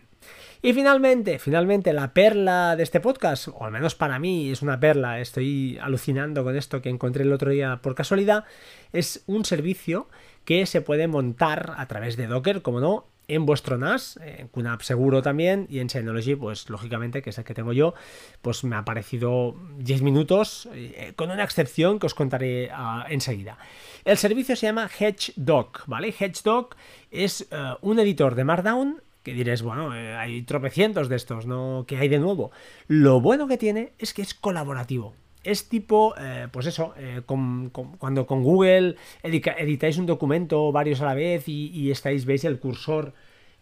Y 0.62 0.72
finalmente, 0.72 1.38
finalmente, 1.38 1.92
la 1.92 2.14
perla 2.14 2.74
de 2.74 2.82
este 2.82 2.98
podcast, 3.00 3.48
o 3.48 3.64
al 3.64 3.70
menos 3.70 3.94
para 3.94 4.18
mí 4.18 4.50
es 4.50 4.62
una 4.62 4.80
perla, 4.80 5.20
estoy 5.20 5.78
alucinando 5.78 6.42
con 6.42 6.56
esto 6.56 6.80
que 6.80 6.88
encontré 6.88 7.24
el 7.24 7.32
otro 7.32 7.50
día 7.50 7.80
por 7.82 7.94
casualidad, 7.94 8.44
es 8.92 9.24
un 9.26 9.44
servicio 9.44 10.08
que 10.46 10.64
se 10.64 10.80
puede 10.80 11.06
montar 11.06 11.74
a 11.76 11.86
través 11.86 12.16
de 12.16 12.26
Docker, 12.26 12.62
como 12.62 12.80
no, 12.80 13.06
en 13.28 13.46
vuestro 13.46 13.78
NAS, 13.78 14.18
en 14.22 14.48
QNAP 14.48 14.82
seguro 14.82 15.22
también, 15.22 15.66
y 15.68 15.78
en 15.78 15.88
Synology, 15.88 16.34
pues 16.34 16.68
lógicamente, 16.70 17.22
que 17.22 17.30
es 17.30 17.38
el 17.38 17.44
que 17.44 17.54
tengo 17.54 17.72
yo, 17.72 17.94
pues 18.42 18.64
me 18.64 18.76
ha 18.76 18.84
parecido 18.84 19.56
10 19.78 20.02
minutos, 20.02 20.68
eh, 20.72 21.12
con 21.16 21.30
una 21.30 21.44
excepción 21.44 21.98
que 21.98 22.06
os 22.06 22.14
contaré 22.14 22.70
ah, 22.72 23.06
enseguida. 23.08 23.58
El 24.04 24.18
servicio 24.18 24.56
se 24.56 24.66
llama 24.66 24.88
HedgeDoc, 24.88 25.86
¿vale? 25.86 26.14
HedgeDoc 26.18 26.76
es 27.10 27.48
eh, 27.50 27.74
un 27.80 27.98
editor 27.98 28.34
de 28.34 28.44
Markdown 28.44 29.02
que 29.22 29.32
diréis, 29.32 29.62
bueno, 29.62 29.96
eh, 29.96 30.14
hay 30.14 30.42
tropecientos 30.42 31.08
de 31.08 31.16
estos, 31.16 31.46
¿no? 31.46 31.86
¿Qué 31.88 31.96
hay 31.96 32.08
de 32.08 32.18
nuevo? 32.18 32.50
Lo 32.88 33.22
bueno 33.22 33.48
que 33.48 33.56
tiene 33.56 33.94
es 33.98 34.12
que 34.12 34.20
es 34.20 34.34
colaborativo 34.34 35.14
es 35.44 35.68
tipo, 35.68 36.14
eh, 36.18 36.48
pues 36.50 36.66
eso, 36.66 36.94
eh, 36.96 37.22
cuando 37.26 38.26
con 38.26 38.42
Google 38.42 38.96
editáis 39.22 39.98
un 39.98 40.06
documento 40.06 40.72
varios 40.72 41.00
a 41.02 41.06
la 41.06 41.14
vez 41.14 41.44
y, 41.46 41.90
estáis, 41.90 42.24
veis 42.24 42.44
el 42.44 42.58
cursor, 42.58 43.12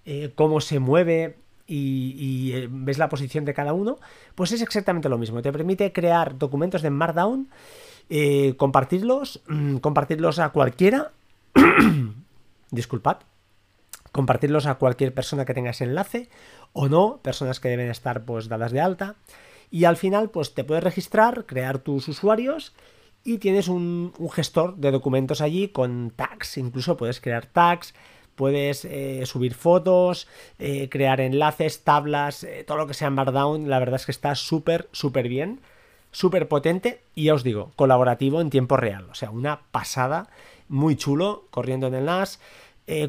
eh, 0.04 0.32
cómo 0.34 0.60
se 0.60 0.78
mueve 0.78 1.36
y, 1.66 2.66
ves 2.68 2.98
la 2.98 3.08
posición 3.08 3.44
de 3.44 3.54
cada 3.54 3.72
uno, 3.72 3.98
pues 4.34 4.52
es 4.52 4.62
exactamente 4.62 5.08
lo 5.08 5.18
mismo. 5.18 5.42
Te 5.42 5.52
permite 5.52 5.92
crear 5.92 6.38
documentos 6.38 6.82
de 6.82 6.90
Markdown, 6.90 7.48
compartirlos, 8.56 9.42
mm, 9.48 9.76
compartirlos 9.78 10.38
a 10.38 10.50
cualquiera, 10.50 11.12
disculpad, 12.70 13.18
compartirlos 14.12 14.66
a 14.66 14.76
cualquier 14.76 15.12
persona 15.14 15.44
que 15.44 15.54
tenga 15.54 15.70
ese 15.70 15.84
enlace 15.84 16.28
o 16.72 16.88
no, 16.88 17.18
personas 17.22 17.58
que 17.58 17.68
deben 17.68 17.90
estar 17.90 18.24
pues 18.24 18.48
dadas 18.48 18.72
de 18.72 18.80
alta 18.80 19.16
y 19.72 19.86
al 19.86 19.96
final 19.96 20.30
pues 20.30 20.54
te 20.54 20.62
puedes 20.62 20.84
registrar, 20.84 21.46
crear 21.46 21.78
tus 21.78 22.06
usuarios 22.06 22.74
y 23.24 23.38
tienes 23.38 23.68
un, 23.68 24.12
gestor 24.30 24.76
de 24.76 24.90
documentos 24.90 25.40
allí 25.40 25.68
con 25.68 26.12
tags, 26.14 26.58
incluso 26.58 26.98
puedes 26.98 27.20
crear 27.20 27.46
tags, 27.46 27.94
puedes 28.34 28.84
eh, 28.84 29.24
subir 29.24 29.54
fotos, 29.54 30.28
eh, 30.58 30.88
crear 30.90 31.22
enlaces, 31.22 31.84
tablas, 31.84 32.44
eh, 32.44 32.64
todo 32.66 32.76
lo 32.76 32.86
que 32.86 32.94
sea 32.94 33.08
en 33.08 33.14
Markdown, 33.14 33.70
la 33.70 33.78
verdad 33.78 33.96
es 33.96 34.04
que 34.04 34.12
está 34.12 34.34
súper, 34.34 34.88
súper 34.92 35.28
bien, 35.28 35.60
súper 36.10 36.48
potente 36.48 37.00
y 37.14 37.24
ya 37.24 37.34
os 37.34 37.42
digo, 37.42 37.72
colaborativo 37.74 38.42
en 38.42 38.50
tiempo 38.50 38.76
real, 38.76 39.08
o 39.10 39.14
sea, 39.14 39.30
una 39.30 39.62
pasada, 39.70 40.28
muy 40.68 40.96
chulo, 40.96 41.46
corriendo 41.50 41.86
en 41.86 41.94
el 41.94 42.04
NAS, 42.04 42.40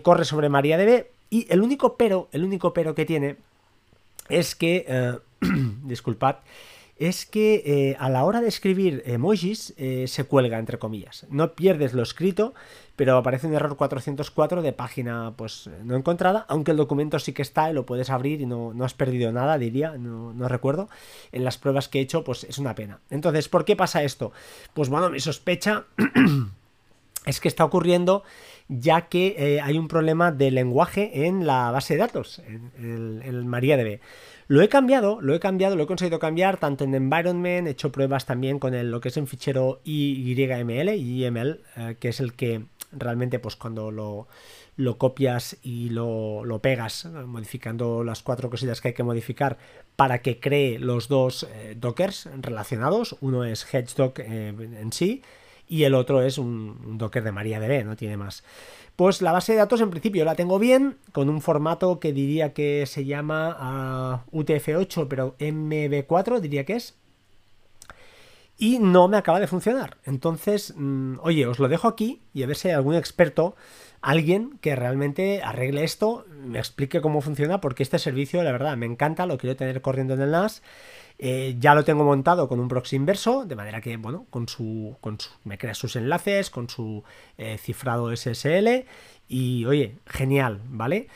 corre 0.01 0.23
sobre 0.23 0.47
MariaDB 0.47 1.07
y 1.29 1.45
el 1.51 1.61
único 1.61 1.97
pero, 1.97 2.29
el 2.31 2.45
único 2.45 2.73
pero 2.73 2.95
que 2.95 3.05
tiene 3.05 3.35
es 4.29 4.55
que 4.55 5.19
disculpad, 5.83 6.37
es 6.97 7.25
que 7.25 7.63
eh, 7.65 7.95
a 7.99 8.09
la 8.09 8.23
hora 8.23 8.39
de 8.41 8.47
escribir 8.47 9.03
emojis 9.05 9.73
eh, 9.77 10.05
se 10.07 10.25
cuelga, 10.25 10.59
entre 10.59 10.77
comillas. 10.77 11.25
No 11.29 11.53
pierdes 11.53 11.93
lo 11.93 12.03
escrito, 12.03 12.53
pero 12.95 13.17
aparece 13.17 13.47
un 13.47 13.53
error 13.55 13.75
404 13.75 14.61
de 14.61 14.73
página 14.73 15.33
pues 15.35 15.69
no 15.83 15.95
encontrada, 15.95 16.45
aunque 16.47 16.71
el 16.71 16.77
documento 16.77 17.17
sí 17.17 17.33
que 17.33 17.41
está 17.41 17.69
y 17.69 17.73
lo 17.73 17.85
puedes 17.85 18.09
abrir 18.09 18.41
y 18.41 18.45
no, 18.45 18.73
has 18.83 18.93
perdido 18.93 19.31
nada, 19.31 19.57
diría, 19.57 19.97
no, 19.97 20.33
no, 20.33 20.47
recuerdo. 20.47 20.87
En 21.31 21.43
las 21.43 21.57
pruebas 21.57 21.89
que 21.89 21.99
he 21.99 22.01
hecho, 22.03 22.23
pues 22.23 22.43
es 22.43 22.59
una 22.59 22.75
pena. 22.75 22.99
Entonces, 23.09 23.49
¿por 23.49 23.65
qué 23.65 23.75
pasa 23.75 24.03
esto? 24.03 24.31
Pues 24.73 24.89
bueno, 24.89 25.09
mi 25.09 25.19
sospecha 25.19 25.85
es 27.25 27.39
que 27.39 27.47
está 27.47 27.65
ocurriendo 27.65 28.23
ya 28.69 29.07
que 29.07 29.35
eh, 29.37 29.61
hay 29.61 29.77
un 29.77 29.87
problema 29.87 30.31
de 30.31 30.51
lenguaje 30.51 31.25
en 31.25 31.45
la 31.45 31.71
base 31.71 31.95
de 31.95 31.99
datos, 31.99 32.39
en 32.47 33.21
el, 33.23 33.45
MariaDB. 33.45 33.99
Lo 34.47 34.61
he 34.61 34.69
cambiado, 34.69 35.21
lo 35.21 35.35
he 35.35 35.39
cambiado, 35.39 35.75
lo 35.75 35.83
he 35.83 35.87
conseguido 35.87 36.19
cambiar 36.19 36.57
tanto 36.57 36.83
en 36.83 36.95
environment, 36.95 37.67
he 37.67 37.71
hecho 37.71 37.91
pruebas 37.91 38.25
también 38.25 38.59
con 38.59 38.73
el, 38.73 38.91
lo 38.91 39.01
que 39.01 39.09
es 39.09 39.17
en 39.17 39.27
fichero 39.27 39.81
YML, 39.83 40.95
YML, 40.95 41.61
eh, 41.75 41.95
que 41.99 42.09
es 42.09 42.19
el 42.19 42.33
que 42.33 42.63
realmente 42.91 43.39
pues 43.39 43.55
cuando 43.55 43.91
lo, 43.91 44.27
lo 44.75 44.97
copias 44.97 45.57
y 45.61 45.89
lo, 45.89 46.45
lo, 46.45 46.59
pegas, 46.59 47.05
modificando 47.05 48.03
las 48.03 48.21
cuatro 48.21 48.49
cositas 48.49 48.81
que 48.81 48.89
hay 48.89 48.93
que 48.93 49.03
modificar 49.03 49.57
para 49.95 50.21
que 50.21 50.39
cree 50.39 50.79
los 50.79 51.07
dos 51.07 51.43
eh, 51.43 51.75
dockers 51.77 52.29
relacionados. 52.41 53.15
Uno 53.21 53.43
es 53.45 53.65
HedgeDoc 53.65 54.19
eh, 54.19 54.49
en 54.49 54.91
sí 54.93 55.21
y 55.67 55.83
el 55.83 55.95
otro 55.95 56.21
es 56.21 56.37
un, 56.37 56.97
Docker 56.97 57.23
de 57.23 57.31
MariaDB, 57.31 57.85
no 57.85 57.95
tiene 57.95 58.17
más. 58.17 58.43
Pues 58.95 59.21
la 59.21 59.31
base 59.31 59.53
de 59.53 59.57
datos 59.57 59.81
en 59.81 59.89
principio 59.89 60.25
la 60.25 60.35
tengo 60.35 60.59
bien, 60.59 60.97
con 61.11 61.29
un 61.29 61.41
formato 61.41 61.99
que 61.99 62.13
diría 62.13 62.53
que 62.53 62.85
se 62.85 63.05
llama 63.05 63.55
ah, 63.59 64.23
UTF-8, 64.31 65.07
pero 65.07 65.35
MB4 65.39 66.39
diría 66.39 66.65
que 66.65 66.73
es. 66.73 66.95
Y 68.57 68.77
no 68.77 69.07
me 69.07 69.17
acaba 69.17 69.39
de 69.39 69.47
funcionar. 69.47 69.97
Entonces, 70.05 70.73
mm, 70.77 71.15
oye, 71.21 71.47
os 71.47 71.57
lo 71.57 71.67
dejo 71.67 71.87
aquí 71.87 72.21
y 72.33 72.43
a 72.43 72.47
ver 72.47 72.55
si 72.55 72.67
hay 72.67 72.75
algún 72.75 72.95
experto, 72.95 73.55
alguien 74.01 74.59
que 74.61 74.75
realmente 74.75 75.41
arregle 75.43 75.83
esto, 75.83 76.25
me 76.45 76.59
explique 76.59 77.01
cómo 77.01 77.21
funciona, 77.21 77.61
porque 77.61 77.81
este 77.81 77.97
servicio, 77.97 78.43
la 78.43 78.51
verdad, 78.51 78.77
me 78.77 78.85
encanta, 78.85 79.25
lo 79.25 79.37
quiero 79.37 79.55
tener 79.55 79.81
corriendo 79.81 80.13
en 80.13 80.21
el 80.21 80.31
NAS. 80.31 80.61
Eh, 81.19 81.55
ya 81.59 81.75
lo 81.75 81.83
tengo 81.83 82.03
montado 82.03 82.47
con 82.47 82.59
un 82.59 82.67
proxy 82.67 82.95
inverso, 82.95 83.45
de 83.45 83.55
manera 83.55 83.81
que, 83.81 83.97
bueno, 83.97 84.25
con 84.29 84.47
su, 84.47 84.97
me 85.43 85.57
crea 85.57 85.73
sus 85.73 85.95
enlaces, 85.95 86.49
con 86.49 86.69
su 86.69 87.03
eh, 87.37 87.57
cifrado 87.57 88.13
SSL 88.15 88.85
y, 89.27 89.65
oye, 89.65 89.97
genial, 90.05 90.61
¿vale? 90.67 91.07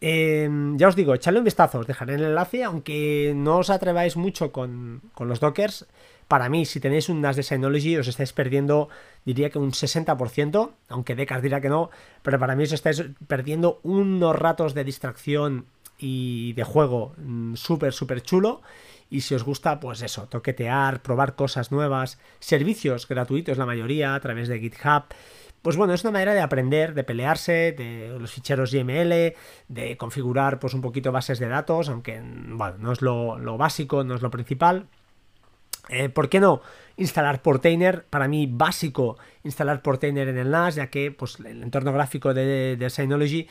Em, 0.00 0.76
ya 0.78 0.88
os 0.88 0.96
digo, 0.96 1.14
echadle 1.14 1.38
un 1.38 1.44
vistazo, 1.44 1.78
os 1.78 1.86
dejaré 1.86 2.16
el 2.16 2.24
enlace, 2.24 2.64
aunque 2.64 3.34
no 3.36 3.58
os 3.58 3.70
atreváis 3.70 4.16
mucho 4.16 4.50
con, 4.50 5.00
con 5.14 5.28
los 5.28 5.38
dockers, 5.38 5.86
para 6.32 6.48
mí, 6.48 6.64
si 6.64 6.80
tenéis 6.80 7.10
un 7.10 7.20
NAS 7.20 7.36
de 7.36 7.42
Synology, 7.42 7.98
os 7.98 8.08
estáis 8.08 8.32
perdiendo, 8.32 8.88
diría 9.26 9.50
que 9.50 9.58
un 9.58 9.72
60%, 9.72 10.70
aunque 10.88 11.14
Decas 11.14 11.42
dirá 11.42 11.60
que 11.60 11.68
no, 11.68 11.90
pero 12.22 12.38
para 12.38 12.56
mí 12.56 12.64
os 12.64 12.72
estáis 12.72 13.04
perdiendo 13.28 13.80
unos 13.82 14.34
ratos 14.34 14.72
de 14.72 14.82
distracción 14.82 15.66
y 16.02 16.52
de 16.54 16.64
juego 16.64 17.14
mm, 17.16 17.54
súper, 17.54 17.92
súper 17.92 18.22
chulo. 18.22 18.60
Y 19.08 19.20
si 19.20 19.34
os 19.34 19.44
gusta, 19.44 19.78
pues 19.78 20.02
eso, 20.02 20.26
toquetear, 20.26 21.02
probar 21.02 21.36
cosas 21.36 21.70
nuevas, 21.70 22.18
servicios 22.40 23.06
gratuitos 23.06 23.58
la 23.58 23.66
mayoría 23.66 24.14
a 24.14 24.20
través 24.20 24.48
de 24.48 24.58
GitHub. 24.58 25.04
Pues 25.60 25.76
bueno, 25.76 25.92
es 25.92 26.02
una 26.02 26.12
manera 26.12 26.34
de 26.34 26.40
aprender, 26.40 26.92
de 26.94 27.04
pelearse, 27.04 27.72
de 27.72 28.16
los 28.18 28.32
ficheros 28.32 28.72
YML, 28.72 29.34
de 29.68 29.96
configurar 29.96 30.58
pues 30.58 30.74
un 30.74 30.80
poquito 30.80 31.12
bases 31.12 31.38
de 31.38 31.46
datos, 31.46 31.88
aunque 31.88 32.20
bueno, 32.20 32.78
no 32.78 32.92
es 32.92 33.00
lo, 33.00 33.56
básico, 33.56 34.02
no 34.02 34.16
es 34.16 34.22
lo 34.22 34.30
principal. 34.30 34.86
Eh, 35.88 36.08
¿Por 36.08 36.28
qué 36.28 36.40
no 36.40 36.62
instalar 36.96 37.42
Portainer? 37.42 38.04
Para 38.06 38.28
mí 38.28 38.48
básico 38.50 39.18
instalar 39.44 39.82
Portainer 39.82 40.28
en 40.28 40.38
el 40.38 40.50
NAS, 40.50 40.76
ya 40.76 40.88
que 40.88 41.12
pues, 41.12 41.38
el 41.38 41.62
entorno 41.62 41.92
gráfico 41.92 42.34
de 42.34 42.88
Synology 42.90 43.46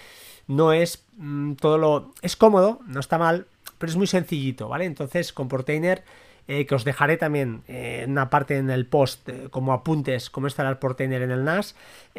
no 0.48 0.74
es 0.74 1.04
mm, 1.18 1.54
todo 1.54 1.78
lo... 1.78 2.14
es 2.22 2.36
cómodo, 2.36 2.80
no 2.88 3.00
está 3.00 3.18
mal, 3.18 3.48
pero 3.78 3.90
es 3.90 3.98
muy 3.98 4.08
sencillito, 4.08 4.68
¿vale? 4.68 4.86
Entonces 4.86 5.34
con 5.34 5.48
Portainer, 5.48 6.04
eh, 6.48 6.66
que 6.66 6.76
os 6.76 6.84
dejaré 6.84 7.18
también 7.18 7.64
eh, 7.68 8.06
una 8.08 8.30
parte 8.30 8.58
en 8.58 8.70
el 8.70 8.86
post 8.86 9.30
eh, 9.30 9.48
como 9.52 9.74
apuntes 9.74 10.30
cómo 10.30 10.48
instalar 10.48 10.80
Portainer 10.80 11.22
en 11.22 11.32
el 11.32 11.44
NAS, 11.44 11.76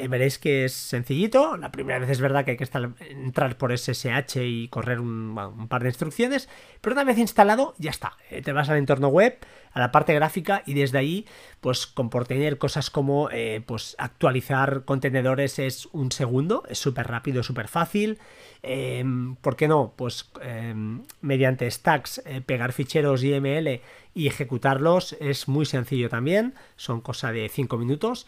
veréis 0.08 0.38
que 0.38 0.64
es 0.64 0.72
sencillito. 0.72 1.56
La 1.56 1.70
primera 1.70 1.98
vez 1.98 2.08
es 2.08 2.20
verdad 2.20 2.44
que 2.44 2.52
hay 2.52 2.56
que 2.56 2.68
entrar 3.11 3.58
por 3.58 3.76
SSH 3.76 4.37
y 4.42 4.68
correr 4.68 5.00
un, 5.00 5.66
par 5.68 5.82
de 5.82 5.88
instrucciones, 5.88 6.48
pero 6.80 6.94
una 6.94 7.04
vez 7.04 7.18
instalado 7.18 7.74
ya 7.78 7.90
está. 7.90 8.16
te 8.42 8.52
vas 8.52 8.70
al 8.70 8.78
entorno 8.78 9.08
web, 9.08 9.38
a 9.72 9.80
la 9.80 9.92
parte 9.92 10.14
gráfica 10.14 10.62
y 10.66 10.74
desde 10.74 10.98
ahí, 10.98 11.26
pues 11.61 11.87
con 11.87 12.08
Portainer 12.08 12.56
cosas 12.58 12.90
como 12.90 13.28
pues 13.66 13.96
actualizar 13.98 14.85
contenedores 14.85 15.58
es 15.58 15.88
un 15.92 16.11
segundo, 16.11 16.62
es 16.68 16.78
súper 16.78 17.08
rápido, 17.08 17.42
súper 17.42 17.68
fácil. 17.68 18.18
Em, 18.62 19.35
¿Por 19.37 19.56
qué 19.56 19.66
no? 19.66 19.92
Pues 19.96 20.30
em, 20.40 21.02
mediante 21.20 21.68
stacks 21.68 22.22
eh, 22.24 22.40
pegar 22.40 22.72
ficheros 22.72 23.22
YML 23.22 23.80
y 24.14 24.27
ejecutarlos 24.27 25.14
es 25.20 25.48
muy 25.48 25.66
sencillo 25.66 26.09
también, 26.09 26.55
son 26.77 27.01
cosa 27.01 27.33
de 27.33 27.48
5 27.48 27.77
minutos. 27.79 28.27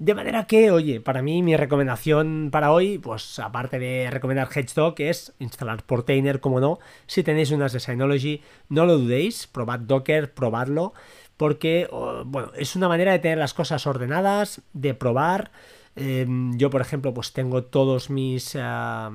De 0.00 0.14
manera 0.14 0.46
que, 0.46 0.70
oye, 0.70 0.98
para 0.98 1.20
mí 1.20 1.42
mi 1.42 1.58
recomendación 1.58 2.48
para 2.50 2.72
hoy, 2.72 2.96
pues 2.96 3.38
aparte 3.38 3.78
de 3.78 4.08
recomendar 4.10 4.48
HedgeDoc, 4.48 4.98
es 5.00 5.34
instalar 5.38 5.84
Portainer, 5.84 6.40
como 6.40 6.58
no. 6.58 6.78
Si 7.06 7.22
tenéis 7.22 7.50
unas 7.50 7.74
de 7.74 7.80
Synology, 7.80 8.40
no 8.70 8.86
lo 8.86 8.96
dudéis, 8.96 9.46
probad 9.46 9.80
Docker, 9.80 10.32
probadlo, 10.32 10.94
porque, 11.36 11.86
bueno, 12.24 12.50
es 12.56 12.76
una 12.76 12.88
manera 12.88 13.12
de 13.12 13.18
tener 13.18 13.36
las 13.36 13.52
cosas 13.52 13.86
ordenadas, 13.86 14.62
de 14.72 14.94
probar. 14.94 15.50
Em, 15.96 16.56
yo, 16.56 16.70
por 16.70 16.80
ejemplo, 16.80 17.12
pues 17.12 17.34
tengo 17.34 17.64
todos 17.64 18.08
mis... 18.08 18.56
Ah, 18.58 19.10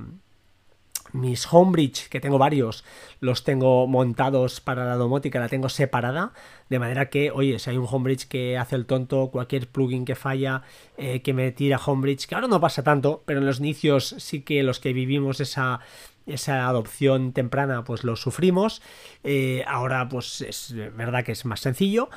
mis 1.15 1.51
homebridge, 1.51 2.09
que 2.09 2.19
tengo 2.19 2.37
varios, 2.37 2.83
los 3.19 3.43
tengo 3.43 3.87
montados 3.87 4.61
para 4.61 4.85
la 4.85 4.95
domótica, 4.95 5.39
la 5.39 5.49
tengo 5.49 5.69
separada, 5.69 6.33
de 6.69 6.79
manera 6.79 7.09
que, 7.09 7.31
oye, 7.31 7.57
si 7.59 7.69
hay 7.69 7.77
un 7.77 7.87
homebridge 7.89 8.27
que 8.27 8.57
hace 8.57 8.75
el 8.75 8.85
tonto, 8.85 9.29
cualquier 9.31 9.67
plugin 9.67 10.05
que 10.05 10.15
falla, 10.15 10.63
eh, 10.97 11.21
que 11.21 11.33
me 11.33 11.51
tira 11.51 11.79
homebridge, 11.83 12.27
que 12.27 12.35
ahora 12.35 12.47
no 12.47 12.59
pasa 12.59 12.83
tanto, 12.83 13.23
pero 13.25 13.39
en 13.39 13.45
los 13.45 13.59
inicios 13.59 14.15
sí 14.19 14.41
que 14.41 14.63
los 14.63 14.79
que 14.79 14.93
vivimos 14.93 15.39
esa 15.39 15.79
esa 16.25 16.67
adopción 16.67 17.33
temprana 17.33 17.83
pues 17.83 18.03
lo 18.03 18.15
sufrimos. 18.15 18.81
Eh, 19.23 19.63
ahora 19.67 20.09
pues 20.09 20.41
es 20.41 20.73
verdad 20.95 21.23
que 21.23 21.33
es 21.33 21.45
más 21.45 21.59
sencillo, 21.59 22.09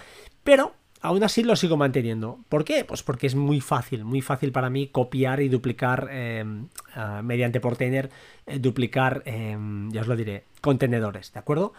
pero 0.45 0.73
aún 1.01 1.23
así 1.23 1.43
lo 1.43 1.57
sigo 1.57 1.77
manteniendo. 1.77 2.39
¿Por 2.49 2.65
qué? 2.65 2.85
Pues 2.85 3.03
porque 3.03 3.27
es 3.27 3.35
muy 3.35 3.61
fácil, 3.61 4.05
muy 4.05 4.21
fácil 4.21 4.53
para 4.53 4.71
mí 4.71 4.89
copiar 4.89 5.41
y 5.41 5.49
duplicar 5.49 6.09
em, 6.11 6.69
mediante 7.23 7.61
Portainer, 7.61 8.11
eh, 8.47 8.59
duplicar, 8.59 9.23
em, 9.25 9.91
ya 9.91 10.01
os 10.01 10.07
lo 10.07 10.17
diré, 10.17 10.45
contenedores, 10.61 11.33
¿de 11.33 11.39
acuerdo? 11.39 11.73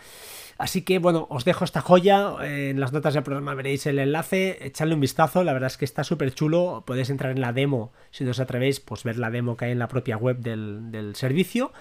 Así 0.58 0.82
que 0.82 1.00
bueno, 1.00 1.26
os 1.30 1.46
dejo 1.46 1.64
esta 1.64 1.80
joya. 1.80 2.36
En 2.42 2.82
las 2.82 2.92
notas 2.92 3.14
del 3.14 3.24
programa 3.24 3.54
veréis 3.54 3.86
el 3.86 3.98
enlace. 3.98 4.58
Echadle 4.62 4.94
un 4.94 5.00
vistazo. 5.00 5.46
La 5.46 5.54
verdad 5.54 5.68
es 5.68 5.78
que 5.78 5.86
está 5.86 6.04
súper 6.04 6.34
chulo. 6.34 6.84
Podéis 6.86 7.10
entrar 7.10 7.32
en 7.32 7.40
la 7.40 7.54
demo. 7.54 7.94
Si 8.12 8.26
no 8.26 8.32
os 8.32 8.42
atrevéis, 8.42 8.82
pues 8.82 9.06
ver 9.06 9.18
la 9.18 9.30
demo 9.30 9.56
que 9.56 9.66
hay 9.66 9.72
en 9.72 9.80
la 9.80 9.88
propia 9.88 10.18
web 10.18 10.40
del, 10.40 10.92
del 10.92 11.16
servicio. 11.16 11.72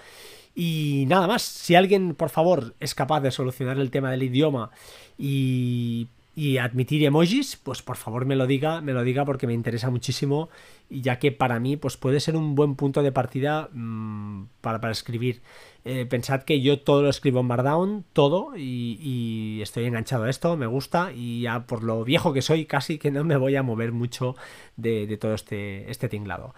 Y 0.55 1.03
nada 1.09 1.27
más. 1.27 1.41
Si 1.41 1.75
alguien, 1.75 2.15
por 2.15 2.29
favor, 2.29 2.73
es 2.79 2.95
capaz 2.95 3.19
de 3.19 3.31
solucionar 3.31 3.77
el 3.79 3.91
tema 3.91 4.11
del 4.11 4.23
idioma 4.23 4.71
y 5.17 6.07
y 6.35 6.57
admitir 6.57 7.03
emojis, 7.03 7.57
pues 7.57 7.81
por 7.81 7.97
favor 7.97 8.25
me 8.25 8.35
lo 8.35 8.47
diga, 8.47 8.81
me 8.81 8.93
lo 8.93 9.03
diga 9.03 9.25
porque 9.25 9.47
me 9.47 9.53
interesa 9.53 9.89
muchísimo 9.89 10.49
y 10.89 11.01
ya 11.01 11.19
que 11.19 11.31
para 11.31 11.59
mí 11.59 11.75
pues 11.75 11.97
puede 11.97 12.19
ser 12.19 12.35
un 12.35 12.55
buen 12.55 12.75
punto 12.75 13.03
de 13.03 13.11
partida 13.11 13.69
mm, 13.73 14.45
para, 14.61 14.79
para, 14.79 14.91
escribir. 14.91 15.41
Eh, 15.85 16.05
pensad 16.05 16.43
que 16.43 16.61
yo 16.61 16.79
todo 16.81 17.03
lo 17.03 17.09
escribo 17.09 17.39
en 17.39 17.47
Markdown, 17.47 18.05
todo, 18.13 18.53
y, 18.55 19.59
estoy 19.61 19.85
enganchado 19.85 20.25
a 20.25 20.29
esto, 20.29 20.55
me 20.57 20.67
gusta 20.67 21.11
y 21.13 21.41
ya 21.41 21.65
por 21.65 21.83
lo 21.83 22.03
viejo 22.03 22.33
que 22.33 22.41
soy 22.41 22.65
casi 22.65 22.97
que 22.97 23.11
no 23.11 23.23
me 23.23 23.37
voy 23.37 23.55
a 23.55 23.63
mover 23.63 23.91
mucho 23.91 24.35
de, 24.81 25.17
todo 25.17 25.33
este, 25.33 25.89
este 25.89 26.09
tinglado. 26.09 26.53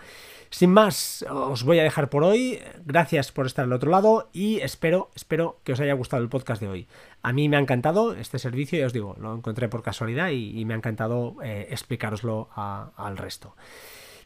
Sin 0.49 0.71
más, 0.71 1.25
os 1.29 1.63
voy 1.63 1.79
a 1.79 1.83
dejar 1.83 2.09
por 2.09 2.23
hoy. 2.23 2.59
Gracias 2.85 3.31
por 3.31 3.45
estar 3.45 3.63
al 3.63 3.73
otro 3.73 3.89
lado 3.89 4.29
y 4.33 4.59
espero, 4.59 5.09
espero 5.15 5.59
que 5.63 5.71
os 5.71 5.79
haya 5.79 5.93
gustado 5.93 6.21
el 6.21 6.29
podcast 6.29 6.61
de 6.61 6.67
hoy. 6.67 6.87
A 7.21 7.31
mí 7.31 7.47
me 7.47 7.55
ha 7.55 7.59
encantado 7.59 8.13
este 8.13 8.37
servicio, 8.37 8.77
ya 8.77 8.85
os 8.85 8.93
digo, 8.93 9.15
lo 9.19 9.33
encontré 9.33 9.69
por 9.69 9.81
casualidad 9.81 10.29
y, 10.29 10.65
me 10.65 10.73
ha 10.73 10.77
encantado 10.77 11.37
eh, 11.41 11.67
explicaroslo 11.69 12.49
al 12.55 13.17
resto. 13.17 13.55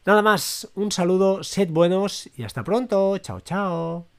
Nada 0.04 0.22
más, 0.22 0.68
un 0.74 0.90
saludo, 0.92 1.42
sed 1.42 1.70
buenos 1.70 2.28
y 2.36 2.42
hasta 2.42 2.64
pronto. 2.64 3.18
Chao, 3.18 3.40
chao. 3.40 4.15